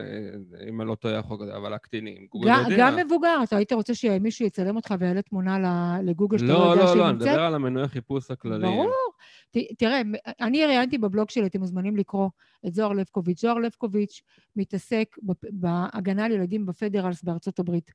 [0.50, 2.76] זה- אם אני לא טועה, החוק הזה, אבל הקטינים, גם, יודע.
[2.78, 5.58] גם מבוגר, אתה היית רוצה שמישהו יצלם אותך ויעלה תמונה
[6.02, 7.28] לגוגל שאתה לא לא, יודע לא, שהיא לא, אני נמצאת?
[7.28, 8.72] מדבר על המנועי חיפוש הכלליים.
[8.76, 8.92] ברור.
[9.50, 10.02] ת- תראה,
[10.40, 12.28] אני ראיינתי בבלוג שלי, אתם מוזמנים לקרוא
[12.66, 13.40] את זוהר לבקוביץ'.
[13.40, 14.22] זוהר לבקוביץ'
[14.56, 15.16] מתעסק
[15.50, 17.90] בהגנה על ילדים בפדרלס בארצות הברית.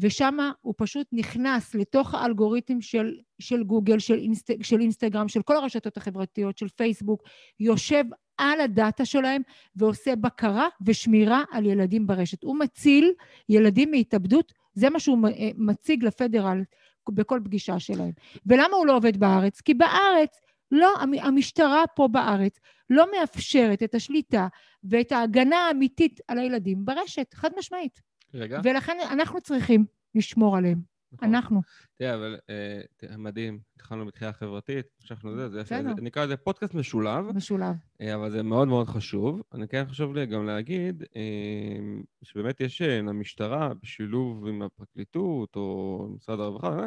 [0.00, 5.56] ושם הוא פשוט נכנס לתוך האלגוריתם של, של גוגל, של, אינסט, של אינסטגרם, של כל
[5.56, 7.22] הרשתות החברתיות, של פייסבוק,
[7.60, 8.04] יושב
[8.38, 9.42] על הדאטה שלהם
[9.76, 12.42] ועושה בקרה ושמירה על ילדים ברשת.
[12.42, 13.12] הוא מציל
[13.48, 16.62] ילדים מהתאבדות, זה מה שהוא אה, מציג לפדרל
[17.08, 18.10] בכל פגישה שלהם.
[18.46, 19.60] ולמה הוא לא עובד בארץ?
[19.60, 20.40] כי בארץ,
[20.72, 22.60] לא, המ- המשטרה פה בארץ
[22.90, 24.48] לא מאפשרת את השליטה
[24.84, 28.00] ואת ההגנה האמיתית על הילדים ברשת, חד משמעית.
[28.34, 28.60] רגע.
[28.64, 30.93] ולכן אנחנו צריכים לשמור עליהם.
[31.14, 31.34] נכון.
[31.34, 31.62] אנחנו.
[31.96, 32.80] תראה, אבל אה,
[33.18, 35.94] מדהים, התחלנו בתחייה חברתית, המשכנו זה, זה יפה, בסדר.
[35.96, 37.74] זה- נקרא לזה פודקאסט משולב, משולב.
[38.00, 39.42] אה, אבל זה מאוד מאוד חשוב.
[39.54, 41.76] אני כן חשוב לי גם להגיד אה,
[42.22, 46.86] שבאמת יש למשטרה, בשילוב עם הפרקליטות או משרד הרווחה,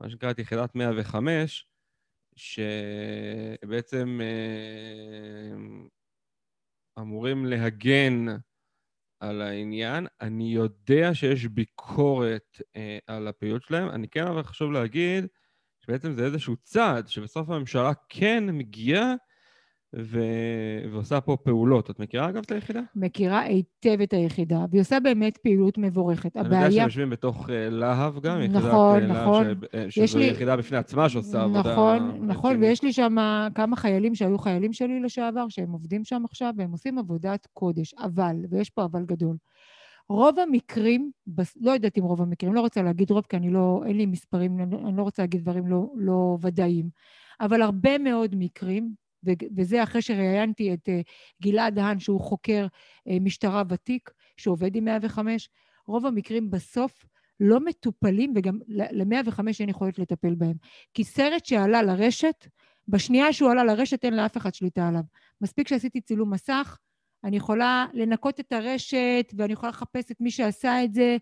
[0.00, 1.66] מה שנקרא את יחידת 105,
[2.36, 5.56] שבעצם אה,
[7.02, 8.26] אמורים להגן
[9.22, 10.06] על העניין.
[10.20, 13.88] אני יודע שיש ביקורת אה, על הפעילות שלהם.
[13.88, 15.26] אני כן אבל חשוב להגיד
[15.80, 19.14] שבעצם זה איזשהו צעד שבסוף הממשלה כן מגיעה
[20.00, 20.20] ו...
[20.92, 21.90] ועושה פה פעולות.
[21.90, 22.80] את מכירה אגב את היחידה?
[22.96, 26.36] מכירה היטב את היחידה, והיא עושה באמת פעילות מבורכת.
[26.36, 26.70] אני יודע הבעיה...
[26.72, 29.44] שהם יושבים בתוך אה, להב גם, יחידת נכון, אה, להב, נכון.
[29.44, 31.72] ש- אה, יש שזו לי- יחידה בפני עצמה שעושה עבודה...
[31.72, 32.56] נכון, נכון.
[32.60, 33.16] ויש לי שם
[33.54, 37.94] כמה חיילים שהיו חיילים שלי לשעבר, שהם עובדים שם עכשיו, והם עושים עבודת קודש.
[37.94, 39.36] אבל, ויש פה אבל גדול,
[40.08, 41.10] רוב המקרים,
[41.60, 44.58] לא יודעת אם רוב המקרים, לא רוצה להגיד רוב, כי אני לא, אין לי מספרים,
[44.60, 46.88] אני לא- אני רוצה להגיד דברים לא, לא ודאיים,
[47.40, 49.01] אבל הרבה מאוד מקרים,
[49.56, 51.00] וזה אחרי שראיינתי את אה,
[51.42, 52.66] גלעד דהן, שהוא חוקר
[53.08, 55.48] אה, משטרה ותיק, שעובד עם 105,
[55.86, 57.04] רוב המקרים בסוף
[57.40, 60.56] לא מטופלים, וגם ל-105 אין יכולת לטפל בהם.
[60.94, 62.46] כי סרט שעלה לרשת,
[62.88, 65.02] בשנייה שהוא עלה לרשת אין לאף אחד שליטה עליו.
[65.40, 66.78] מספיק שעשיתי צילום מסך,
[67.24, 71.16] אני יכולה לנקות את הרשת ואני יכולה לחפש את מי שעשה את זה,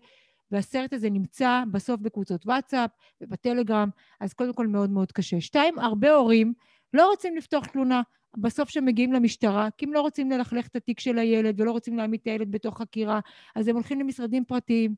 [0.51, 2.91] והסרט הזה נמצא בסוף בקבוצות וואטסאפ
[3.21, 3.89] ובטלגרם,
[4.19, 5.41] אז קודם כל מאוד מאוד קשה.
[5.41, 6.53] שתיים, הרבה הורים
[6.93, 8.01] לא רוצים לפתוח תלונה
[8.37, 12.19] בסוף שמגיעים למשטרה, כי הם לא רוצים ללכלך את התיק של הילד ולא רוצים להעמיד
[12.21, 13.19] את הילד בתוך חקירה,
[13.55, 14.95] אז הם הולכים למשרדים פרטיים.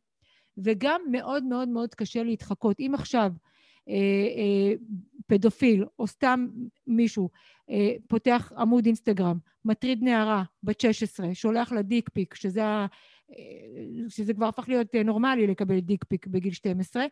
[0.57, 2.79] וגם מאוד מאוד מאוד קשה להתחקות.
[2.79, 3.31] אם עכשיו
[3.89, 4.73] אה, אה,
[5.27, 6.47] פדופיל או סתם
[6.87, 7.29] מישהו
[7.69, 12.87] אה, פותח עמוד אינסטגרם, מטריד נערה בת 16, שולח לה dick pic, שזה, אה,
[14.09, 17.05] שזה כבר הפך להיות אה, נורמלי לקבל dick pic בגיל 12,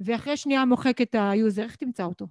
[0.00, 2.26] ואחרי שנייה מוחק את היוזר, איך תמצא אותו?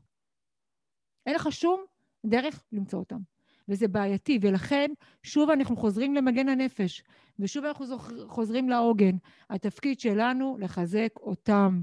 [1.29, 1.81] אין לך שום
[2.25, 3.19] דרך למצוא אותם.
[3.67, 4.91] וזה בעייתי, ולכן
[5.23, 7.03] שוב אנחנו חוזרים למגן הנפש,
[7.39, 7.85] ושוב אנחנו
[8.27, 9.17] חוזרים לעוגן.
[9.49, 11.81] התפקיד שלנו לחזק אותם,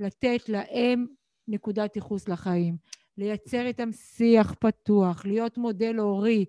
[0.00, 1.06] לתת להם
[1.48, 2.76] נקודת ייחוס לחיים,
[3.18, 6.44] לייצר איתם שיח פתוח, להיות מודל הורי,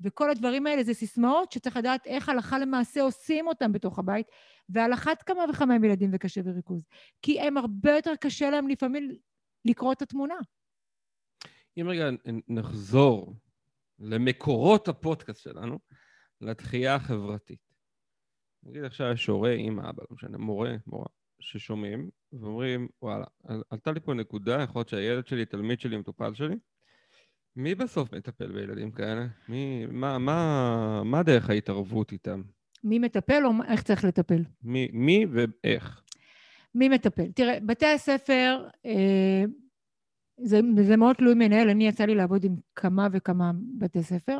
[0.00, 4.26] וכל הדברים האלה זה סיסמאות שצריך לדעת איך הלכה למעשה עושים אותם בתוך הבית,
[4.68, 6.86] ועל אחת כמה וכמה עם ילדים וקשב וריכוז.
[7.22, 9.16] כי הם הרבה יותר קשה להם לפעמים
[9.64, 10.34] לקרוא את התמונה.
[11.76, 12.10] אם רגע
[12.48, 13.34] נחזור
[13.98, 15.78] למקורות הפודקאסט שלנו,
[16.40, 17.58] לתחייה החברתית.
[18.62, 21.06] נגיד עכשיו יש הורה, אמא, אבא, לא משנה, מורה, מורה,
[21.40, 26.34] ששומעים ואומרים, וואלה, על- עלתה לי פה נקודה, יכול להיות שהילד שלי, תלמיד שלי, מטופל
[26.34, 26.56] שלי,
[27.56, 29.26] מי בסוף מטפל בילדים כאלה?
[29.48, 32.42] מי, מה, מה, מה דרך ההתערבות איתם?
[32.84, 34.44] מי מטפל או איך צריך לטפל?
[34.62, 36.02] מי, מי ואיך?
[36.74, 37.32] מי מטפל?
[37.32, 39.44] תראה, בתי הספר, אה,
[40.40, 44.38] זה, זה מאוד תלוי מנהל, אני יצא לי לעבוד עם כמה וכמה בתי ספר,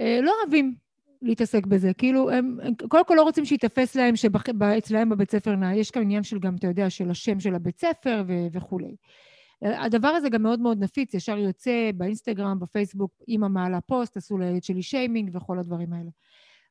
[0.00, 0.74] אה, לא אוהבים
[1.22, 5.90] להתעסק בזה, כאילו, הם, הם קודם כל לא רוצים שייתפס להם שאצלהם בבית ספר, יש
[5.90, 8.96] כאן עניין של גם, אתה יודע, של השם של הבית ספר ו- וכולי.
[9.64, 14.38] אה, הדבר הזה גם מאוד מאוד נפיץ, ישר יוצא באינסטגרם, בפייסבוק, אימא מעלה פוסט, עשו
[14.38, 16.10] לילד שלי שיימינג וכל הדברים האלה.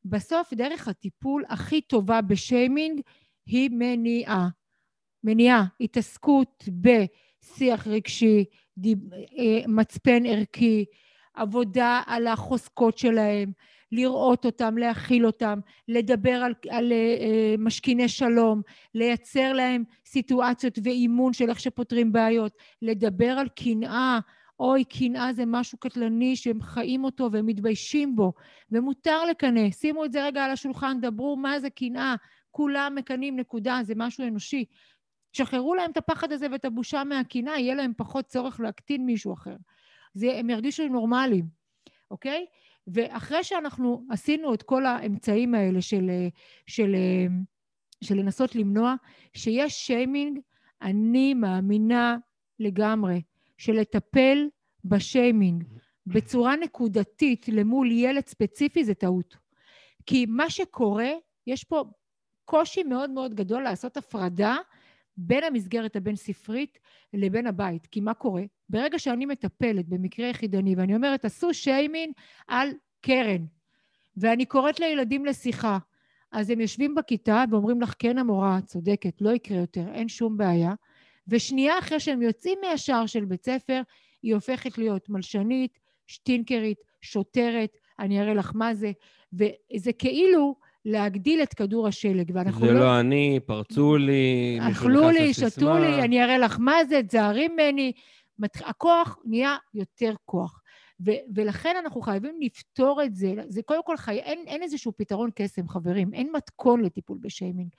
[0.06, 3.02] בסוף, דרך הטיפול הכי טובה בשיימינג
[3.46, 4.50] היא מניעה.
[5.24, 6.64] מניעה, התעסקות
[7.54, 8.46] בשיח רגשי,
[8.78, 10.86] דיב, אה, מצפן ערכי,
[11.34, 13.52] עבודה על החוזקות שלהם,
[13.92, 18.62] לראות אותם, להכיל אותם, לדבר על, על אה, משכיני שלום,
[18.96, 24.20] לייצר להם סיטואציות ואימון של איך שפותרים בעיות, לדבר על קנאה
[24.60, 28.34] אוי, קנאה זה משהו קטלני שהם חיים אותו והם מתביישים בו,
[28.72, 29.72] ומותר לקנא.
[29.72, 32.16] שימו את זה רגע על השולחן, דברו מה זה קנאה.
[32.52, 34.66] כולם מקנאים, נקודה, זה משהו אנושי.
[35.34, 39.56] שחררו להם את הפחד הזה ואת הבושה מהקנאה, יהיה להם פחות צורך להקטין מישהו אחר.
[40.14, 41.46] זה, הם ירגישו נורמליים,
[42.12, 42.46] אוקיי?
[42.88, 46.12] ואחרי שאנחנו עשינו את כל האמצעים האלה של,
[46.68, 46.96] של,
[48.04, 48.96] של לנסות למנוע,
[49.34, 50.40] שיש שיימינג,
[50.82, 52.18] אני מאמינה
[52.60, 53.22] לגמרי
[53.58, 54.48] שלטפל
[54.86, 55.64] בשיימינג
[56.08, 59.38] בצורה נקודתית למול ילד ספציפי זה טעות.
[60.06, 61.10] כי מה שקורה,
[61.48, 61.84] יש פה
[62.46, 64.58] קושי מאוד מאוד גדול לעשות הפרדה
[65.22, 66.80] בין המסגרת הבין-ספרית
[67.14, 67.86] לבין הבית.
[67.86, 68.44] כי מה קורה?
[68.70, 72.14] ברגע שאני מטפלת במקרה יחידני ואני אומרת, עשו שיימינג
[72.48, 72.70] על
[73.02, 73.46] קרן,
[74.18, 75.78] ואני קוראת לילדים לשיחה,
[76.32, 80.74] אז הם יושבים בכיתה ואומרים לך, כן המורה, צודקת, לא יקרה יותר, אין שום בעיה.
[81.28, 83.82] ושנייה אחרי שהם יוצאים מהשער של בית ספר,
[84.24, 88.92] היא הופכת להיות מלשנית, שטינקרית, שוטרת, אני אראה לך מה זה,
[89.34, 90.56] וזה כאילו
[90.86, 92.74] להגדיל את כדור השלג, ואנחנו זה לא...
[92.74, 97.48] זה לא אני, פרצו לי, אכלו לי, שתו לי, אני אראה לך מה זה, תזהרי
[97.48, 97.92] ממני.
[98.66, 100.62] הכוח נהיה יותר כוח.
[101.06, 103.34] ו- ולכן אנחנו חייבים לפתור את זה.
[103.48, 104.20] זה קודם כל, חי...
[104.20, 106.14] אין, אין איזשהו פתרון קסם, חברים.
[106.14, 107.70] אין מתכון לטיפול בשיימינג.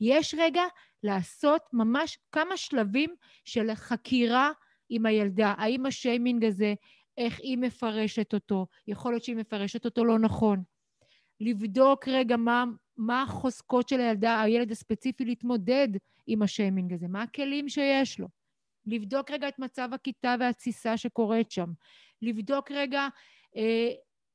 [0.00, 0.62] יש רגע
[1.02, 3.10] לעשות ממש כמה שלבים
[3.44, 4.50] של חקירה
[4.88, 5.54] עם הילדה.
[5.58, 6.74] האם השיימינג הזה,
[7.18, 8.66] איך היא מפרשת אותו?
[8.88, 10.62] יכול להיות שהיא מפרשת אותו לא נכון.
[11.40, 12.64] לבדוק רגע מה,
[12.96, 15.88] מה החוזקות של הילדה, הילד הספציפי להתמודד
[16.26, 18.28] עם השיימינג הזה, מה הכלים שיש לו.
[18.86, 21.72] לבדוק רגע את מצב הכיתה והתסיסה שקורית שם.
[22.22, 23.08] לבדוק רגע
[23.56, 23.88] אה,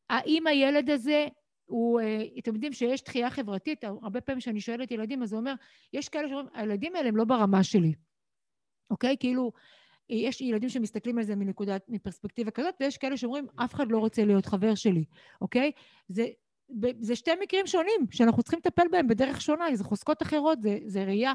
[0.10, 1.28] האם הילד הזה
[1.66, 5.54] הוא, אה, אתם יודעים שיש דחייה חברתית, הרבה פעמים כשאני שואלת ילדים, אז זה אומר,
[5.94, 7.94] יש כאלה שאומרים, הילדים האלה הם לא ברמה שלי,
[8.92, 9.16] אוקיי?
[9.20, 9.52] כאילו,
[10.10, 14.26] יש ילדים שמסתכלים על זה מנקודת, מפרספקטיבה כזאת, ויש כאלה שאומרים, אף אחד לא רוצה
[14.26, 15.04] להיות חבר שלי,
[15.42, 15.72] אוקיי?
[16.08, 16.26] זה,
[17.00, 21.04] זה שתי מקרים שונים שאנחנו צריכים לטפל בהם בדרך שונה, זה חוזקות אחרות, זה, זה
[21.04, 21.34] ראייה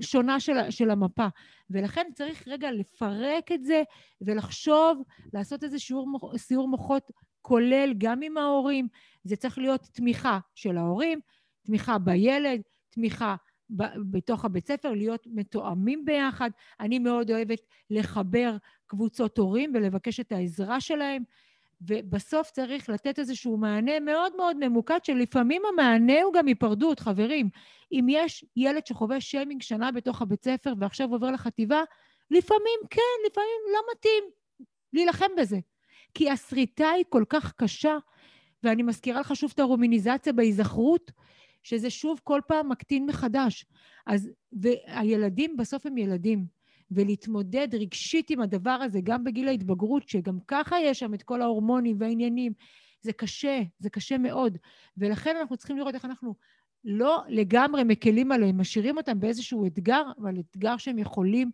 [0.00, 1.26] שונה של, של המפה.
[1.70, 3.82] ולכן צריך רגע לפרק את זה
[4.20, 5.02] ולחשוב,
[5.34, 7.10] לעשות איזה שיעור, סיור מוחות
[7.42, 8.88] כולל גם עם ההורים.
[9.24, 11.20] זה צריך להיות תמיכה של ההורים,
[11.66, 12.60] תמיכה בילד,
[12.90, 13.36] תמיכה
[13.76, 16.50] ב, בתוך הבית ספר, להיות מתואמים ביחד.
[16.80, 17.60] אני מאוד אוהבת
[17.90, 18.56] לחבר
[18.86, 21.22] קבוצות הורים ולבקש את העזרה שלהם.
[21.80, 27.48] ובסוף צריך לתת איזשהו מענה מאוד מאוד ממוקד, שלפעמים המענה הוא גם היפרדות, חברים.
[27.92, 31.82] אם יש ילד שחווה שיימינג שנה בתוך הבית ספר ועכשיו עובר לחטיבה,
[32.30, 34.24] לפעמים כן, לפעמים לא מתאים
[34.92, 35.58] להילחם בזה.
[36.14, 37.98] כי השריטה היא כל כך קשה,
[38.62, 41.10] ואני מזכירה לך שוב את הרומיניזציה בהיזכרות,
[41.62, 43.66] שזה שוב כל פעם מקטין מחדש.
[44.06, 46.59] אז, והילדים בסוף הם ילדים.
[46.90, 51.96] ולהתמודד רגשית עם הדבר הזה, גם בגיל ההתבגרות, שגם ככה יש שם את כל ההורמונים
[51.98, 52.52] והעניינים,
[53.02, 54.58] זה קשה, זה קשה מאוד.
[54.96, 56.34] ולכן אנחנו צריכים לראות איך אנחנו
[56.84, 61.50] לא לגמרי מקלים עליהם, משאירים אותם באיזשהו אתגר, אבל אתגר שהם יכולים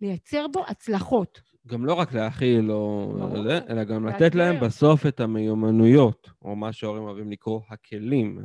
[0.00, 1.40] לייצר בו הצלחות.
[1.66, 6.72] גם לא רק להכיל או זה, אלא גם לתת להם בסוף את המיומנויות, או מה
[6.72, 8.38] שההורים אוהבים לקרוא הכלים.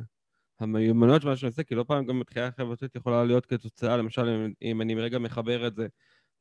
[0.59, 4.51] המיומנויות של מה שאני עושה, כי לא פעם גם בתחייה חברתית יכולה להיות כתוצאה, למשל,
[4.61, 5.87] אם אני רגע מחבר את זה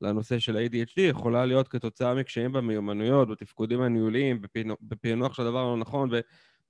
[0.01, 4.41] לנושא של ה-ADHD יכולה להיות כתוצאה מקשיים במיומנויות, בתפקודים הניהוליים,
[4.83, 6.11] בפענוח של הדבר הלא נכון,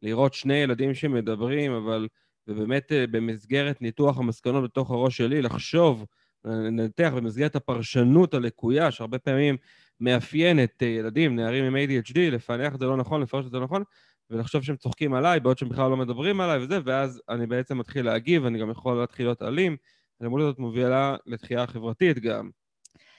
[0.02, 2.08] ולראות שני ילדים שמדברים, אבל,
[2.48, 6.04] ובאמת אה, במסגרת ניתוח המסקנות בתוך הראש שלי, לחשוב,
[6.44, 9.56] לנתח במסגרת הפרשנות הלקויה, שהרבה פעמים
[10.00, 13.64] מאפיינת אה, ילדים, נערים עם ADHD, לפענח את זה לא נכון, לפרש את זה לא
[13.64, 13.82] נכון,
[14.30, 18.06] ולחשוב שהם צוחקים עליי, בעוד שהם בכלל לא מדברים עליי וזה, ואז אני בעצם מתחיל
[18.06, 19.76] להגיב, אני גם יכול להתחיל להיות אלים.
[20.20, 22.50] הלימוד הזאת מובילה לתחייה חברתית גם.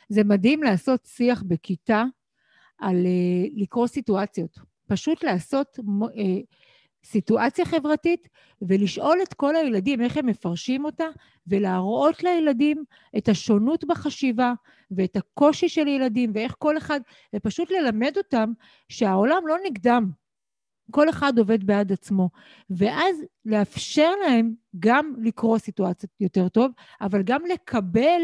[0.09, 2.03] זה מדהים לעשות שיח בכיתה
[2.77, 4.59] על uh, לקרוא סיטואציות.
[4.87, 6.11] פשוט לעשות uh,
[7.05, 8.27] סיטואציה חברתית
[8.61, 11.05] ולשאול את כל הילדים איך הם מפרשים אותה
[11.47, 12.83] ולהראות לילדים
[13.17, 14.53] את השונות בחשיבה
[14.91, 16.99] ואת הקושי של ילדים ואיך כל אחד,
[17.35, 18.51] ופשוט ללמד אותם
[18.89, 20.09] שהעולם לא נגדם.
[20.91, 22.29] כל אחד עובד בעד עצמו,
[22.69, 28.21] ואז לאפשר להם גם לקרוא סיטואציות יותר טוב, אבל גם לקבל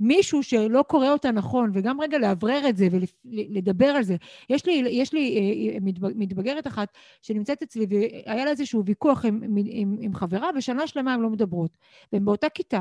[0.00, 4.16] מישהו שלא קורא אותה נכון, וגם רגע לאוורר את זה ולדבר על זה.
[4.48, 5.78] יש לי, יש לי אה, אה,
[6.14, 6.88] מתבגרת אחת
[7.22, 11.78] שנמצאת אצלי, והיה לה איזשהו ויכוח עם, עם, עם חברה, ושנה שלמה הן לא מדברות.
[12.12, 12.80] והן באותה כיתה.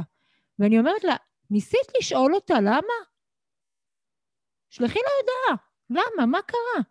[0.60, 1.16] ואני אומרת לה,
[1.50, 2.98] ניסית לשאול אותה למה?
[4.70, 5.66] שלחי לה הודעה.
[5.90, 6.26] למה?
[6.26, 6.84] מה קרה?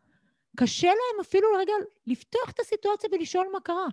[0.57, 1.73] קשה להם אפילו רגע
[2.07, 3.87] לפתוח את הסיטואציה ולשאול מה קרה.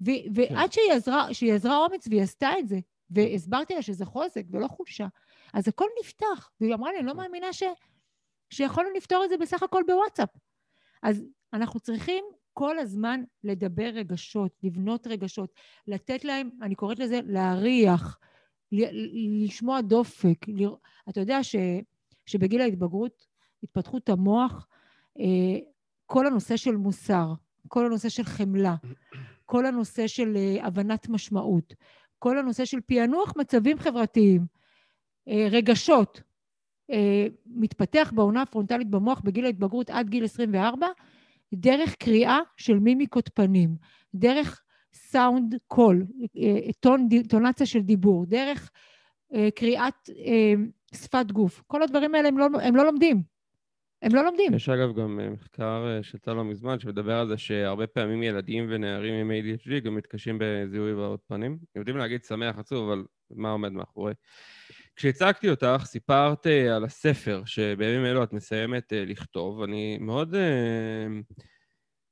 [0.00, 2.78] ו- ועד שהיא עזרה, שהיא עזרה אומץ והיא עשתה את זה,
[3.10, 5.06] והסברתי לה שזה חוזק ולא חולשה,
[5.54, 6.50] אז הכל נפתח.
[6.60, 7.62] והיא אמרה לי, אני לא מאמינה ש...
[8.50, 10.28] שיכולנו לפתור את זה בסך הכל בוואטסאפ.
[11.02, 15.52] אז אנחנו צריכים כל הזמן לדבר רגשות, לבנות רגשות,
[15.86, 18.18] לתת להם, אני קוראת לזה להריח,
[19.44, 20.46] לשמוע דופק.
[21.08, 21.56] אתה יודע ש,
[22.26, 23.26] שבגיל ההתבגרות,
[23.62, 24.68] התפתחות המוח,
[25.20, 25.58] אה,
[26.06, 27.32] כל הנושא של מוסר,
[27.68, 28.74] כל הנושא של חמלה,
[29.44, 31.74] כל הנושא של אה, הבנת משמעות,
[32.18, 34.46] כל הנושא של פענוח מצבים חברתיים,
[35.28, 36.22] רגשות,
[37.46, 40.86] מתפתח בעונה הפרונטלית במוח בגיל ההתבגרות עד גיל 24,
[41.54, 43.76] דרך קריאה של מימיקות פנים,
[44.14, 44.62] דרך
[44.92, 46.06] סאונד קול,
[46.80, 48.70] טון, טונציה של דיבור, דרך
[49.34, 50.54] אה, קריאת אה,
[50.94, 51.62] שפת גוף.
[51.66, 53.22] כל הדברים האלה הם לא, הם לא לומדים.
[54.02, 54.54] הם לא לומדים.
[54.54, 59.14] יש אגב גם אה, מחקר שיצא לא מזמן שמדבר על זה שהרבה פעמים ילדים ונערים
[59.14, 61.58] עם ADHD גם מתקשים בזיהוי הבעות פנים.
[61.76, 64.12] יודעים להגיד שמח עצוב, אבל מה עומד מאחורי?
[64.96, 69.62] כשהצגתי אותך, סיפרת על הספר שבימים אלו את מסיימת לכתוב.
[69.62, 70.34] אני מאוד...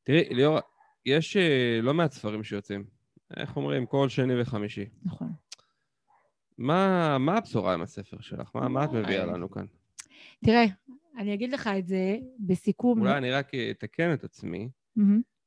[0.02, 0.58] תראי, ליאור,
[1.06, 1.36] יש
[1.82, 2.84] לא מעט ספרים שיוצאים.
[3.36, 3.86] איך אומרים?
[3.86, 4.86] כל שני וחמישי.
[5.04, 5.32] נכון.
[6.58, 8.50] מה, מה הבשורה עם הספר שלך?
[8.54, 9.66] מה, מה את מביאה לנו כאן?
[10.44, 10.64] תראה,
[11.18, 13.00] אני אגיד לך את זה בסיכום.
[13.00, 14.68] אולי אני רק אתקן את עצמי.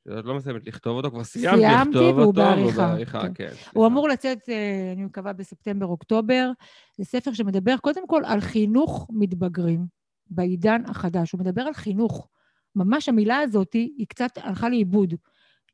[0.08, 3.22] שאת לא מסיימת לכתוב אותו, כבר סיימת לכתוב אותו, והוא בעריכה.
[3.22, 3.34] כן.
[3.34, 6.52] כן, הוא אמור לצאת, אה, אני מקווה, בספטמבר-אוקטובר.
[6.98, 9.86] זה ספר שמדבר קודם כל על חינוך מתבגרים
[10.30, 11.32] בעידן החדש.
[11.32, 12.28] הוא מדבר על חינוך.
[12.76, 15.14] ממש המילה הזאת היא קצת הלכה לאיבוד.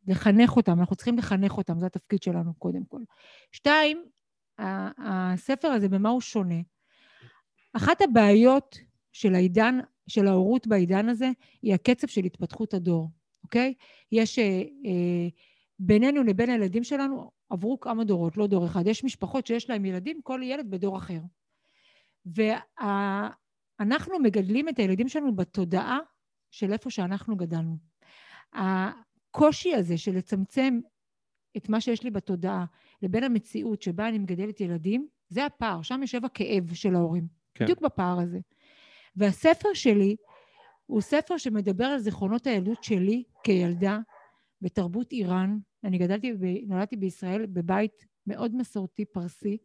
[0.07, 3.01] לחנך אותם, אנחנו צריכים לחנך אותם, זה התפקיד שלנו קודם כל.
[3.51, 4.05] שתיים,
[4.97, 6.61] הספר הזה, במה הוא שונה?
[7.73, 8.77] אחת הבעיות
[9.11, 11.29] של העידן, של ההורות בעידן הזה,
[11.61, 13.09] היא הקצב של התפתחות הדור,
[13.43, 13.73] אוקיי?
[14.11, 14.43] יש אה,
[14.85, 15.27] אה,
[15.79, 18.87] בינינו לבין הילדים שלנו, עברו כמה דורות, לא דור אחד.
[18.87, 21.19] יש משפחות שיש להם ילדים, כל ילד בדור אחר.
[22.25, 25.99] ואנחנו מגדלים את הילדים שלנו בתודעה
[26.51, 27.77] של איפה שאנחנו גדלנו.
[28.53, 30.79] הקושי הזה של לצמצם
[31.57, 32.65] את מה שיש לי בתודעה
[33.01, 37.27] לבין המציאות שבה אני מגדלת ילדים, זה הפער, שם יושב הכאב של ההורים.
[37.53, 37.65] כן.
[37.65, 38.39] בדיוק בפער הזה.
[39.15, 40.15] והספר שלי
[40.91, 43.99] הוא ספר שמדבר על זיכרונות הילדות שלי כילדה
[44.61, 45.57] בתרבות איראן.
[45.83, 46.33] אני גדלתי,
[46.67, 49.57] נולדתי בישראל בבית מאוד מסורתי פרסי,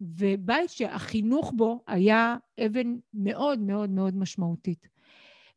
[0.00, 2.36] ובית שהחינוך בו היה
[2.66, 4.88] אבן מאוד מאוד מאוד משמעותית.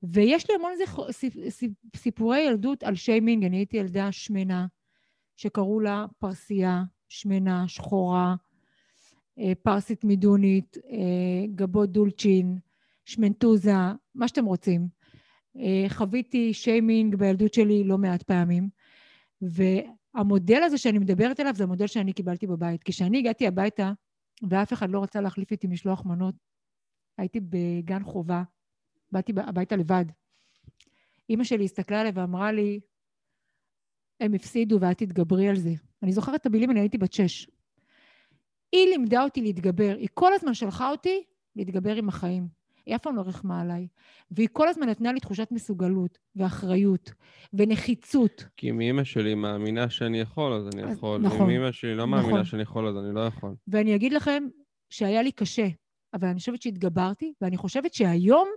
[0.03, 0.71] ויש לי המון
[1.95, 4.67] סיפורי ילדות על שיימינג, אני הייתי ילדה שמנה,
[5.35, 8.35] שקראו לה פרסייה, שמנה, שחורה,
[9.39, 12.59] אה, פרסית מידונית, אה, גבות דולצ'ין,
[13.09, 13.73] שמנטוזה,
[14.15, 14.87] מה שאתם רוצים.
[15.57, 18.69] אה, חוויתי שיימינג בילדות שלי לא מעט פעמים,
[19.41, 22.83] והמודל הזה שאני מדברת עליו זה המודל שאני קיבלתי בבית.
[22.83, 23.91] כשאני הגעתי הביתה
[24.49, 26.35] ואף אחד לא רצה להחליף איתי משלוח מנות,
[27.17, 28.43] הייתי בגן חובה,
[29.11, 30.05] באתי הביתה לבד.
[31.29, 32.79] אימא שלי הסתכלה עליי ואמרה לי,
[34.19, 35.73] הם הפסידו ואת תתגברי על זה.
[36.03, 37.47] אני זוכרת את המילים, אני הייתי בת שש.
[38.71, 41.23] היא לימדה אותי להתגבר, היא כל הזמן שלחה אותי
[41.55, 42.58] להתגבר עם החיים.
[42.89, 43.87] היא אף פעם לא רחמה עליי.
[44.31, 47.11] והיא כל הזמן נתנה לי תחושת מסוגלות, ואחריות,
[47.53, 48.45] ונחיצות.
[48.57, 51.21] כי אם אימא שלי מאמינה שאני יכול, אז אני יכול.
[51.21, 51.41] נכון.
[51.41, 52.09] אם אימא שלי לא נכון.
[52.09, 53.55] מאמינה שאני יכול, אז אני לא יכול.
[53.67, 54.43] ואני אגיד לכם
[54.89, 55.67] שהיה לי קשה,
[56.13, 58.47] אבל אני חושבת שהתגברתי, ואני חושבת שהיום,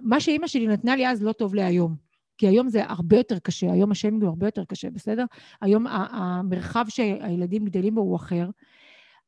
[0.00, 1.94] מה שאימא שלי נתנה לי אז לא טוב להיום.
[2.38, 5.24] כי היום זה הרבה יותר קשה, היום השיימינג הוא הרבה יותר קשה, בסדר?
[5.60, 8.48] היום המרחב שהילדים גדלים בו הוא אחר,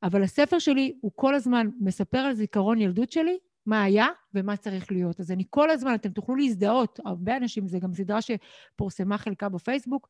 [0.05, 4.93] אבל הספר שלי הוא כל הזמן מספר על זיכרון ילדות שלי, מה היה ומה צריך
[4.93, 5.21] להיות.
[5.21, 10.09] אז אני כל הזמן, אתם תוכלו להזדהות, הרבה אנשים, זה גם סדרה שפורסמה חלקה בפייסבוק,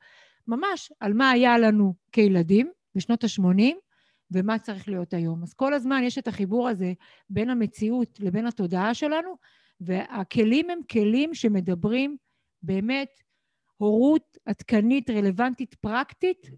[0.49, 3.75] ממש על מה היה לנו כילדים בשנות ה-80
[4.31, 5.43] ומה צריך להיות היום.
[5.43, 6.93] אז כל הזמן יש את החיבור הזה
[7.31, 9.37] בין המציאות לבין התודעה שלנו,
[9.81, 12.17] והכלים הם כלים שמדברים
[12.63, 13.09] באמת
[13.85, 16.51] הורות עדכנית, רלוונטית, פרקטית,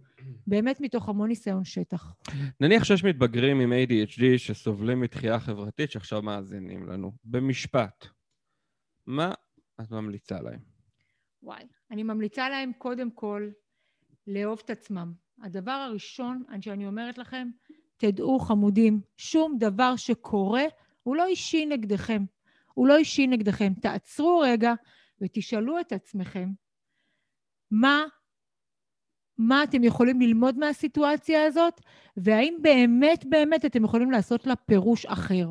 [0.47, 2.15] באמת מתוך המון ניסיון שטח.
[2.61, 7.13] נניח שיש מתבגרים עם ADHD שסובלים מתחייה חברתית שעכשיו מאזינים לנו.
[7.25, 8.07] במשפט,
[9.07, 9.35] מה
[9.81, 10.61] את ממליצה להם?
[11.43, 13.51] וואי, אני ממליצה להם קודם כל
[14.27, 15.13] לאהוב את עצמם.
[15.43, 17.49] הדבר הראשון שאני אומרת לכם,
[17.97, 20.65] תדעו חמודים, שום דבר שקורה
[21.03, 22.25] הוא לא אישי נגדכם.
[22.75, 23.73] הוא לא אישי נגדכם.
[23.81, 24.75] תעצרו רגע
[25.21, 26.51] ותשאלו את עצמכם,
[27.71, 28.05] מה,
[29.39, 31.81] מה אתם יכולים ללמוד מהסיטואציה הזאת,
[32.17, 35.51] והאם באמת באמת אתם יכולים לעשות לה פירוש אחר.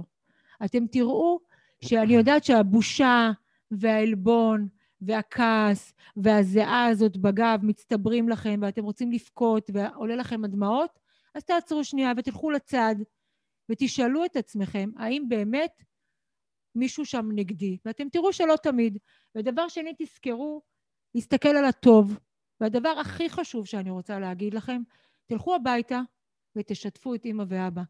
[0.65, 1.39] אתם תראו
[1.81, 3.31] שאני יודעת שהבושה
[3.71, 4.67] והעלבון
[5.01, 10.99] והכעס והזיעה הזאת בגב מצטברים לכם ואתם רוצים לבכות ועולה לכם הדמעות,
[11.35, 12.95] אז תעצרו שנייה ותלכו לצד
[13.69, 15.83] ותשאלו את עצמכם האם באמת
[16.75, 18.97] מישהו שם נגדי, ואתם תראו שלא תמיד.
[19.35, 20.61] ודבר שני, תזכרו
[21.15, 22.19] להסתכל על הטוב.
[22.61, 24.81] והדבר הכי חשוב שאני רוצה להגיד לכם,
[25.25, 26.01] תלכו הביתה
[26.55, 27.81] ותשתפו את אימא ואבא.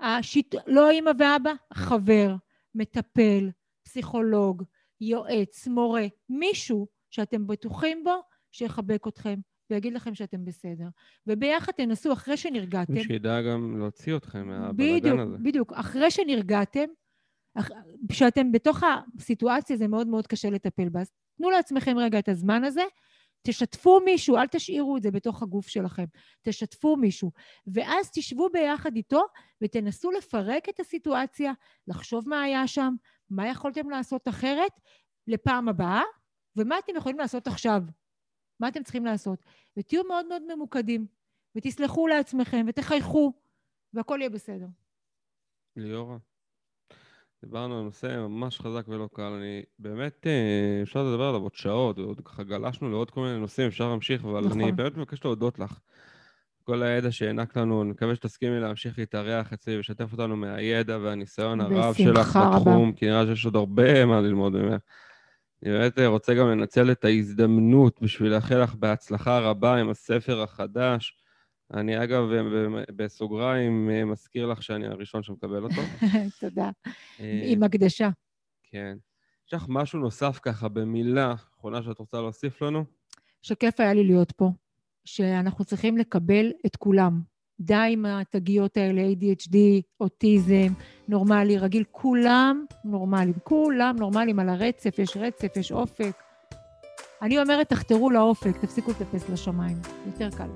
[0.00, 0.54] השיט...
[0.66, 2.34] לא אימא ואבא, חבר,
[2.74, 3.50] מטפל,
[3.82, 4.62] פסיכולוג,
[5.00, 8.14] יועץ, מורה, מישהו שאתם בטוחים בו,
[8.52, 9.40] שיחבק אתכם
[9.70, 10.88] ויגיד לכם שאתם בסדר.
[11.26, 12.92] וביחד תנסו, אחרי שנרגעתם...
[12.92, 15.30] מי שידע גם להוציא אתכם מהבלאגן הזה.
[15.30, 15.72] בדיוק, בדיוק.
[15.72, 16.84] אחרי שנרגעתם,
[18.08, 18.82] כשאתם בתוך
[19.18, 21.00] הסיטואציה זה מאוד מאוד קשה לטפל בה.
[21.00, 22.82] אז תנו לעצמכם רגע את הזמן הזה,
[23.46, 26.04] תשתפו מישהו, אל תשאירו את זה בתוך הגוף שלכם,
[26.42, 27.30] תשתפו מישהו,
[27.66, 29.22] ואז תשבו ביחד איתו
[29.62, 31.52] ותנסו לפרק את הסיטואציה,
[31.88, 32.94] לחשוב מה היה שם,
[33.30, 34.72] מה יכולתם לעשות אחרת
[35.26, 36.02] לפעם הבאה,
[36.56, 37.82] ומה אתם יכולים לעשות עכשיו.
[38.60, 39.44] מה אתם צריכים לעשות?
[39.76, 41.06] ותהיו מאוד מאוד ממוקדים,
[41.56, 43.32] ותסלחו לעצמכם, ותחייכו,
[43.92, 44.66] והכל יהיה בסדר.
[45.76, 46.16] ליאורה,
[47.44, 49.22] דיברנו על נושא ממש חזק ולא קל.
[49.22, 53.66] אני באמת, אה, אפשר לדבר עליו עוד שעות, ועוד ככה גלשנו לעוד כל מיני נושאים,
[53.66, 54.60] אפשר להמשיך, אבל נכון.
[54.60, 55.78] אני באמת מבקש להודות לך.
[56.64, 61.94] כל הידע שהענק לנו, אני מקווה שתסכימי להמשיך להתארח אצלי ולשתף אותנו מהידע והניסיון הרב
[61.94, 62.58] שלך רבה.
[62.58, 64.82] בתחום, כי נראה שיש עוד הרבה מה ללמוד ממך.
[65.62, 71.23] אני באמת רוצה גם לנצל את ההזדמנות בשביל לאחל לך בהצלחה רבה עם הספר החדש.
[71.72, 72.24] אני אגב,
[72.96, 75.80] בסוגריים, מזכיר לך שאני הראשון שמקבל אותו.
[76.40, 76.70] תודה.
[77.20, 78.08] אה, עם הקדשה.
[78.62, 78.96] כן.
[79.46, 82.84] יש לך משהו נוסף ככה, במילה אחרונה שאת רוצה להוסיף לנו?
[83.42, 84.50] שכיף היה לי להיות פה,
[85.04, 87.20] שאנחנו צריכים לקבל את כולם.
[87.60, 89.56] די עם התגיות האלה, ADHD,
[90.00, 90.72] אוטיזם,
[91.08, 93.34] נורמלי, רגיל, כולם נורמליים.
[93.44, 96.22] כולם נורמליים על הרצף, יש רצף, יש אופק.
[97.22, 99.76] אני אומרת, תחתרו לאופק, תפסיקו לטפס לשמיים.
[100.06, 100.48] יותר קל.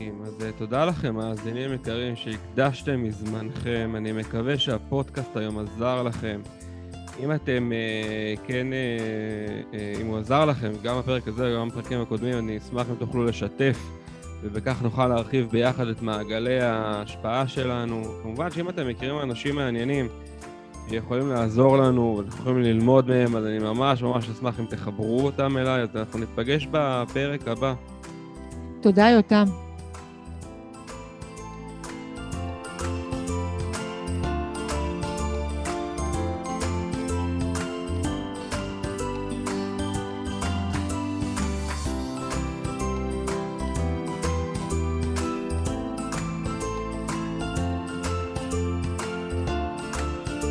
[0.00, 3.92] אז אה, תודה לכם, מאזינים יקרים, שהקדשתם מזמנכם.
[3.96, 6.40] אני מקווה שהפודקאסט היום עזר לכם.
[7.20, 12.38] אם אתם, אה, כן, אה, אם הוא עזר לכם, גם בפרק הזה וגם בפרקים הקודמים,
[12.38, 13.78] אני אשמח אם תוכלו לשתף,
[14.42, 18.02] ובכך נוכל להרחיב ביחד את מעגלי ההשפעה שלנו.
[18.22, 20.08] כמובן שאם אתם מכירים אנשים מעניינים,
[20.90, 25.82] יכולים לעזור לנו ויכולים ללמוד מהם, אז אני ממש ממש אשמח אם תחברו אותם אליי,
[25.82, 27.74] אז אנחנו ניפגש בפרק הבא.
[28.80, 29.65] תודה, יותם.